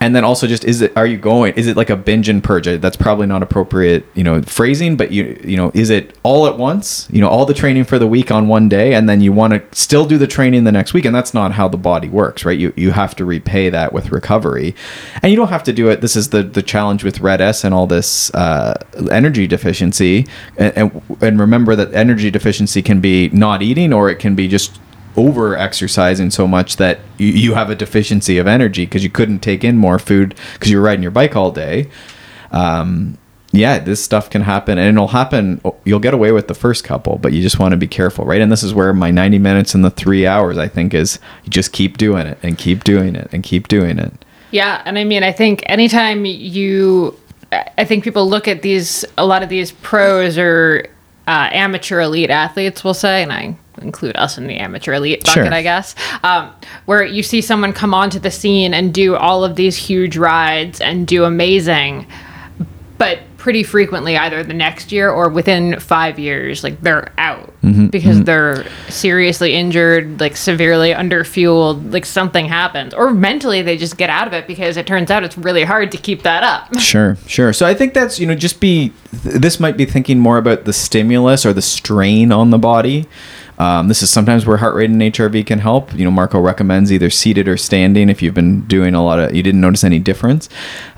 And 0.00 0.14
then 0.14 0.24
also 0.24 0.46
just 0.46 0.64
is 0.64 0.80
it 0.80 0.96
are 0.96 1.06
you 1.06 1.16
going 1.16 1.54
is 1.54 1.66
it 1.66 1.76
like 1.76 1.90
a 1.90 1.96
binge 1.96 2.28
and 2.28 2.42
purge? 2.42 2.66
That's 2.66 2.96
probably 2.96 3.26
not 3.26 3.42
appropriate, 3.42 4.04
you 4.14 4.24
know, 4.24 4.42
phrasing, 4.42 4.96
but 4.96 5.12
you 5.12 5.40
you 5.44 5.56
know, 5.56 5.70
is 5.74 5.90
it 5.90 6.16
all 6.22 6.46
at 6.46 6.58
once? 6.58 7.08
You 7.10 7.20
know, 7.20 7.28
all 7.28 7.46
the 7.46 7.54
training 7.54 7.84
for 7.84 7.98
the 7.98 8.06
week 8.06 8.30
on 8.30 8.48
one 8.48 8.68
day 8.68 8.94
and 8.94 9.08
then 9.08 9.20
you 9.20 9.32
want 9.32 9.52
to 9.52 9.62
still 9.78 10.04
do 10.04 10.18
the 10.18 10.26
training 10.26 10.64
the 10.64 10.72
next 10.72 10.94
week 10.94 11.04
and 11.04 11.14
that's 11.14 11.32
not 11.32 11.52
how 11.52 11.68
the 11.68 11.76
body 11.76 12.08
works, 12.08 12.44
right? 12.44 12.58
You 12.58 12.72
you 12.76 12.90
have 12.90 13.14
to 13.16 13.24
repay 13.24 13.70
that 13.70 13.92
with 13.92 14.10
recovery. 14.10 14.74
And 15.22 15.30
you 15.30 15.36
don't 15.36 15.48
have 15.48 15.64
to 15.64 15.72
do 15.72 15.88
it. 15.88 16.00
This 16.00 16.16
is 16.16 16.30
the 16.30 16.42
the 16.42 16.62
challenge 16.62 17.04
with 17.04 17.20
RED-S 17.20 17.64
and 17.64 17.74
all 17.74 17.86
this 17.86 18.32
uh, 18.34 18.74
energy 19.10 19.46
deficiency 19.46 20.26
and, 20.56 20.76
and 20.76 21.02
and 21.20 21.40
remember 21.40 21.76
that 21.76 21.94
energy 21.94 22.30
deficiency 22.30 22.82
can 22.82 23.00
be 23.00 23.28
not 23.30 23.62
eating 23.62 23.92
or 23.92 24.10
it 24.10 24.18
can 24.18 24.34
be 24.34 24.48
just 24.48 24.78
over 25.16 25.56
exercising 25.56 26.30
so 26.30 26.46
much 26.46 26.76
that 26.76 27.00
you, 27.18 27.28
you 27.28 27.54
have 27.54 27.70
a 27.70 27.74
deficiency 27.74 28.38
of 28.38 28.46
energy 28.46 28.84
because 28.84 29.04
you 29.04 29.10
couldn't 29.10 29.40
take 29.40 29.64
in 29.64 29.76
more 29.76 29.98
food 29.98 30.34
because 30.54 30.70
you're 30.70 30.82
riding 30.82 31.02
your 31.02 31.10
bike 31.10 31.36
all 31.36 31.50
day. 31.50 31.88
Um, 32.50 33.18
yeah, 33.52 33.78
this 33.78 34.02
stuff 34.02 34.30
can 34.30 34.42
happen 34.42 34.78
and 34.78 34.96
it'll 34.96 35.08
happen. 35.08 35.60
You'll 35.84 36.00
get 36.00 36.12
away 36.12 36.32
with 36.32 36.48
the 36.48 36.54
first 36.54 36.82
couple, 36.82 37.18
but 37.18 37.32
you 37.32 37.40
just 37.40 37.58
want 37.60 37.72
to 37.72 37.76
be 37.76 37.86
careful, 37.86 38.24
right? 38.24 38.40
And 38.40 38.50
this 38.50 38.64
is 38.64 38.74
where 38.74 38.92
my 38.92 39.12
90 39.12 39.38
minutes 39.38 39.74
and 39.74 39.84
the 39.84 39.90
three 39.90 40.26
hours, 40.26 40.58
I 40.58 40.66
think, 40.66 40.92
is 40.92 41.20
you 41.44 41.50
just 41.50 41.72
keep 41.72 41.96
doing 41.96 42.26
it 42.26 42.38
and 42.42 42.58
keep 42.58 42.82
doing 42.82 43.14
it 43.14 43.28
and 43.32 43.44
keep 43.44 43.68
doing 43.68 43.98
it. 43.98 44.12
Yeah, 44.50 44.82
and 44.84 44.98
I 44.98 45.04
mean, 45.04 45.22
I 45.22 45.30
think 45.30 45.62
anytime 45.66 46.24
you, 46.24 47.18
I 47.52 47.84
think 47.84 48.02
people 48.02 48.28
look 48.28 48.48
at 48.48 48.62
these, 48.62 49.04
a 49.16 49.24
lot 49.24 49.44
of 49.44 49.48
these 49.48 49.70
pros 49.70 50.36
or 50.36 50.86
uh, 51.26 51.48
amateur 51.52 52.00
elite 52.00 52.30
athletes, 52.30 52.84
will 52.84 52.94
say, 52.94 53.22
and 53.22 53.32
I 53.32 53.56
include 53.82 54.16
us 54.16 54.38
in 54.38 54.46
the 54.46 54.56
amateur 54.56 54.92
elite 54.94 55.24
bucket, 55.24 55.44
Sure. 55.46 55.54
I 55.54 55.62
guess, 55.62 55.94
um, 56.22 56.50
where 56.86 57.04
you 57.04 57.22
see 57.22 57.40
someone 57.40 57.72
come 57.72 57.92
onto 57.94 58.18
the 58.18 58.30
scene 58.30 58.72
and 58.74 58.92
do 58.94 59.16
all 59.16 59.44
of 59.44 59.56
these 59.56 59.76
huge 59.76 60.16
rides 60.16 60.80
and 60.80 61.06
do 61.06 61.24
amazing, 61.24 62.06
but 62.98 63.18
pretty 63.44 63.62
frequently 63.62 64.16
either 64.16 64.42
the 64.42 64.54
next 64.54 64.90
year 64.90 65.10
or 65.10 65.28
within 65.28 65.78
five 65.78 66.18
years 66.18 66.64
like 66.64 66.80
they're 66.80 67.12
out 67.18 67.52
mm-hmm, 67.60 67.88
because 67.88 68.16
mm-hmm. 68.16 68.24
they're 68.24 68.64
seriously 68.88 69.52
injured 69.54 70.18
like 70.18 70.34
severely 70.34 70.94
underfueled 70.94 71.92
like 71.92 72.06
something 72.06 72.46
happens 72.46 72.94
or 72.94 73.12
mentally 73.12 73.60
they 73.60 73.76
just 73.76 73.98
get 73.98 74.08
out 74.08 74.26
of 74.26 74.32
it 74.32 74.46
because 74.46 74.78
it 74.78 74.86
turns 74.86 75.10
out 75.10 75.22
it's 75.22 75.36
really 75.36 75.62
hard 75.62 75.92
to 75.92 75.98
keep 75.98 76.22
that 76.22 76.42
up 76.42 76.74
Sure, 76.94 77.16
sure. 77.26 77.52
So 77.52 77.66
I 77.66 77.74
think 77.74 77.92
that's, 77.92 78.20
you 78.20 78.26
know, 78.26 78.34
just 78.34 78.60
be, 78.60 78.92
th- 79.22 79.40
this 79.40 79.58
might 79.58 79.76
be 79.76 79.84
thinking 79.84 80.20
more 80.20 80.38
about 80.38 80.64
the 80.64 80.72
stimulus 80.72 81.44
or 81.44 81.52
the 81.52 81.62
strain 81.62 82.30
on 82.30 82.50
the 82.50 82.58
body. 82.58 83.06
Um, 83.58 83.88
this 83.88 84.02
is 84.02 84.10
sometimes 84.10 84.46
where 84.46 84.56
heart 84.56 84.74
rate 84.74 84.90
and 84.90 85.00
HRV 85.00 85.46
can 85.46 85.60
help. 85.60 85.94
You 85.94 86.04
know, 86.04 86.10
Marco 86.10 86.40
recommends 86.40 86.92
either 86.92 87.10
seated 87.10 87.48
or 87.48 87.56
standing 87.56 88.08
if 88.08 88.22
you've 88.22 88.34
been 88.34 88.66
doing 88.66 88.94
a 88.94 89.04
lot 89.04 89.18
of, 89.18 89.34
you 89.34 89.42
didn't 89.42 89.60
notice 89.60 89.84
any 89.84 89.98
difference 89.98 90.48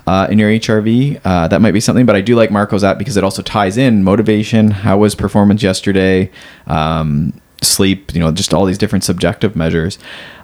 uh, 0.07 0.27
in 0.29 0.39
your 0.39 0.49
HRV. 0.49 1.21
Uh, 1.23 1.47
that 1.47 1.61
might 1.61 1.71
be 1.71 1.79
something, 1.79 2.05
but 2.05 2.15
I 2.15 2.21
do 2.21 2.35
like 2.35 2.51
Marco's 2.51 2.83
app 2.83 2.97
because 2.97 3.17
it 3.17 3.23
also 3.23 3.41
ties 3.41 3.77
in 3.77 4.03
motivation. 4.03 4.71
How 4.71 4.97
was 4.97 5.15
performance 5.15 5.61
yesterday? 5.61 6.31
Um, 6.65 7.39
sleep, 7.61 8.13
you 8.13 8.19
know, 8.19 8.31
just 8.31 8.53
all 8.53 8.65
these 8.65 8.77
different 8.77 9.03
subjective 9.03 9.55
measures. 9.55 9.99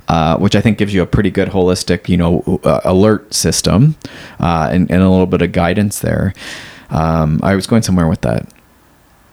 Uh, 0.10 0.38
which 0.38 0.54
I 0.54 0.60
think 0.60 0.78
gives 0.78 0.94
you 0.94 1.02
a 1.02 1.06
pretty 1.06 1.32
good 1.32 1.48
holistic, 1.48 2.10
you 2.10 2.18
know, 2.18 2.60
uh, 2.66 2.82
alert 2.84 3.34
system 3.34 3.96
uh, 4.38 4.68
and, 4.70 4.92
and 4.92 5.02
a 5.02 5.10
little 5.10 5.26
bit 5.26 5.42
of 5.42 5.54
guidance 5.54 6.00
there. 6.00 6.34
Um, 6.90 7.40
I 7.42 7.56
was 7.56 7.68
going 7.68 7.84
somewhere 7.84 8.10
with 8.10 8.20
that. 8.22 8.50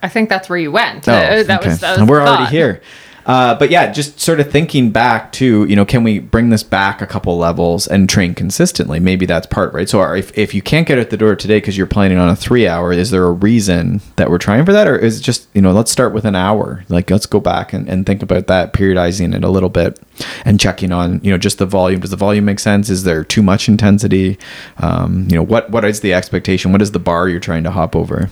I 0.02 0.08
think 0.08 0.28
that's 0.28 0.48
where 0.48 0.58
you 0.58 0.72
went 0.72 1.06
Oh, 1.08 1.12
Uh, 1.12 1.42
that 1.44 1.60
okay. 1.60 1.68
was, 1.70 1.80
that 1.80 1.90
was 1.92 1.98
And 2.00 2.08
we're 2.08 2.20
already 2.20 2.44
thought. 2.44 2.50
here. 2.52 2.80
Uh, 3.26 3.54
but 3.54 3.70
yeah, 3.70 3.92
just 3.92 4.18
sort 4.18 4.40
of 4.40 4.50
thinking 4.50 4.90
back 4.90 5.30
to, 5.30 5.64
you 5.66 5.76
know, 5.76 5.84
can 5.84 6.02
we 6.02 6.18
bring 6.18 6.48
this 6.48 6.62
back 6.62 7.02
a 7.02 7.06
couple 7.06 7.36
levels 7.36 7.86
and 7.86 8.08
train 8.08 8.34
consistently? 8.34 8.98
Maybe 8.98 9.26
that's 9.26 9.46
part, 9.46 9.74
right? 9.74 9.88
So 9.88 10.00
are- 10.00 10.16
if, 10.16 10.36
if 10.36 10.54
you 10.54 10.62
can't 10.62 10.88
get 10.88 10.98
at 10.98 11.10
the 11.10 11.18
door 11.18 11.36
today 11.36 11.58
because 11.58 11.76
you're 11.76 11.86
planning 11.86 12.16
on 12.16 12.30
a 12.30 12.34
three 12.34 12.66
hour, 12.66 12.92
is 12.92 13.10
there 13.10 13.24
a 13.24 13.30
reason 13.30 14.00
that 14.16 14.30
we're 14.30 14.38
trying 14.38 14.64
for 14.64 14.72
that? 14.72 14.88
Or 14.88 14.96
is 14.96 15.20
it 15.20 15.22
just, 15.22 15.48
you 15.54 15.60
know, 15.60 15.70
let's 15.70 15.90
start 15.92 16.14
with 16.14 16.24
an 16.24 16.34
hour. 16.34 16.82
Like, 16.88 17.10
let's 17.10 17.26
go 17.26 17.40
back 17.40 17.74
and, 17.74 17.88
and 17.90 18.06
think 18.06 18.22
about 18.22 18.46
that, 18.46 18.72
periodizing 18.72 19.34
it 19.36 19.44
a 19.44 19.50
little 19.50 19.68
bit 19.68 20.00
and 20.46 20.58
checking 20.58 20.90
on, 20.90 21.20
you 21.22 21.30
know, 21.30 21.38
just 21.38 21.58
the 21.58 21.66
volume. 21.66 22.00
Does 22.00 22.10
the 22.10 22.16
volume 22.16 22.46
make 22.46 22.58
sense? 22.58 22.88
Is 22.88 23.04
there 23.04 23.22
too 23.22 23.42
much 23.42 23.68
intensity? 23.68 24.38
Um, 24.78 25.26
you 25.28 25.36
know, 25.36 25.42
what, 25.44 25.70
what 25.70 25.84
is 25.84 26.00
the 26.00 26.14
expectation? 26.14 26.72
What 26.72 26.80
is 26.82 26.92
the 26.92 26.98
bar 26.98 27.28
you're 27.28 27.38
trying 27.38 27.64
to 27.64 27.70
hop 27.70 27.94
over? 27.94 28.30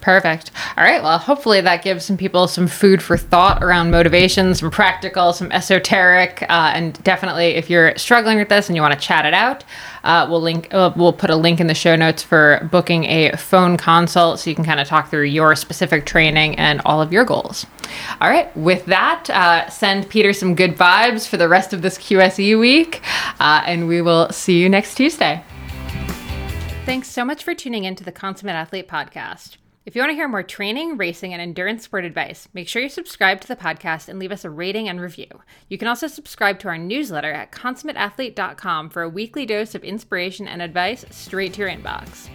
Perfect. 0.00 0.52
All 0.76 0.84
right. 0.84 1.02
Well, 1.02 1.18
hopefully 1.18 1.60
that 1.60 1.82
gives 1.82 2.04
some 2.04 2.16
people 2.16 2.46
some 2.46 2.68
food 2.68 3.02
for 3.02 3.16
thought 3.16 3.62
around 3.62 3.90
motivation, 3.90 4.54
some 4.54 4.70
practical, 4.70 5.32
some 5.32 5.50
esoteric, 5.50 6.42
uh, 6.42 6.72
and 6.74 7.02
definitely 7.02 7.56
if 7.56 7.68
you're 7.68 7.96
struggling 7.98 8.38
with 8.38 8.48
this 8.48 8.68
and 8.68 8.76
you 8.76 8.82
want 8.82 8.94
to 8.94 9.00
chat 9.00 9.26
it 9.26 9.34
out, 9.34 9.64
uh, 10.04 10.26
we'll 10.30 10.40
link. 10.40 10.72
Uh, 10.72 10.92
we'll 10.94 11.12
put 11.12 11.30
a 11.30 11.36
link 11.36 11.60
in 11.60 11.66
the 11.66 11.74
show 11.74 11.96
notes 11.96 12.22
for 12.22 12.66
booking 12.70 13.04
a 13.04 13.36
phone 13.36 13.76
consult 13.76 14.38
so 14.38 14.48
you 14.48 14.56
can 14.56 14.64
kind 14.64 14.78
of 14.78 14.86
talk 14.86 15.10
through 15.10 15.24
your 15.24 15.56
specific 15.56 16.06
training 16.06 16.56
and 16.56 16.80
all 16.84 17.02
of 17.02 17.12
your 17.12 17.24
goals. 17.24 17.66
All 18.20 18.30
right. 18.30 18.56
With 18.56 18.86
that, 18.86 19.28
uh, 19.30 19.68
send 19.68 20.08
Peter 20.08 20.32
some 20.32 20.54
good 20.54 20.76
vibes 20.76 21.26
for 21.26 21.36
the 21.36 21.48
rest 21.48 21.72
of 21.72 21.82
this 21.82 21.98
QSE 21.98 22.58
week, 22.58 23.02
uh, 23.40 23.62
and 23.66 23.88
we 23.88 24.00
will 24.00 24.30
see 24.30 24.60
you 24.60 24.68
next 24.68 24.94
Tuesday. 24.94 25.42
Thanks 26.84 27.08
so 27.08 27.24
much 27.24 27.44
for 27.44 27.54
tuning 27.54 27.84
in 27.84 27.96
to 27.96 28.04
the 28.04 28.12
Consummate 28.12 28.54
Athlete 28.54 28.88
podcast. 28.88 29.56
If 29.88 29.96
you 29.96 30.02
want 30.02 30.10
to 30.10 30.16
hear 30.16 30.28
more 30.28 30.42
training, 30.42 30.98
racing, 30.98 31.32
and 31.32 31.40
endurance 31.40 31.84
sport 31.84 32.04
advice, 32.04 32.46
make 32.52 32.68
sure 32.68 32.82
you 32.82 32.90
subscribe 32.90 33.40
to 33.40 33.48
the 33.48 33.56
podcast 33.56 34.10
and 34.10 34.18
leave 34.18 34.32
us 34.32 34.44
a 34.44 34.50
rating 34.50 34.86
and 34.86 35.00
review. 35.00 35.28
You 35.70 35.78
can 35.78 35.88
also 35.88 36.08
subscribe 36.08 36.58
to 36.58 36.68
our 36.68 36.76
newsletter 36.76 37.32
at 37.32 37.52
consummateathlete.com 37.52 38.90
for 38.90 39.00
a 39.00 39.08
weekly 39.08 39.46
dose 39.46 39.74
of 39.74 39.82
inspiration 39.84 40.46
and 40.46 40.60
advice 40.60 41.06
straight 41.08 41.54
to 41.54 41.60
your 41.60 41.70
inbox. 41.70 42.28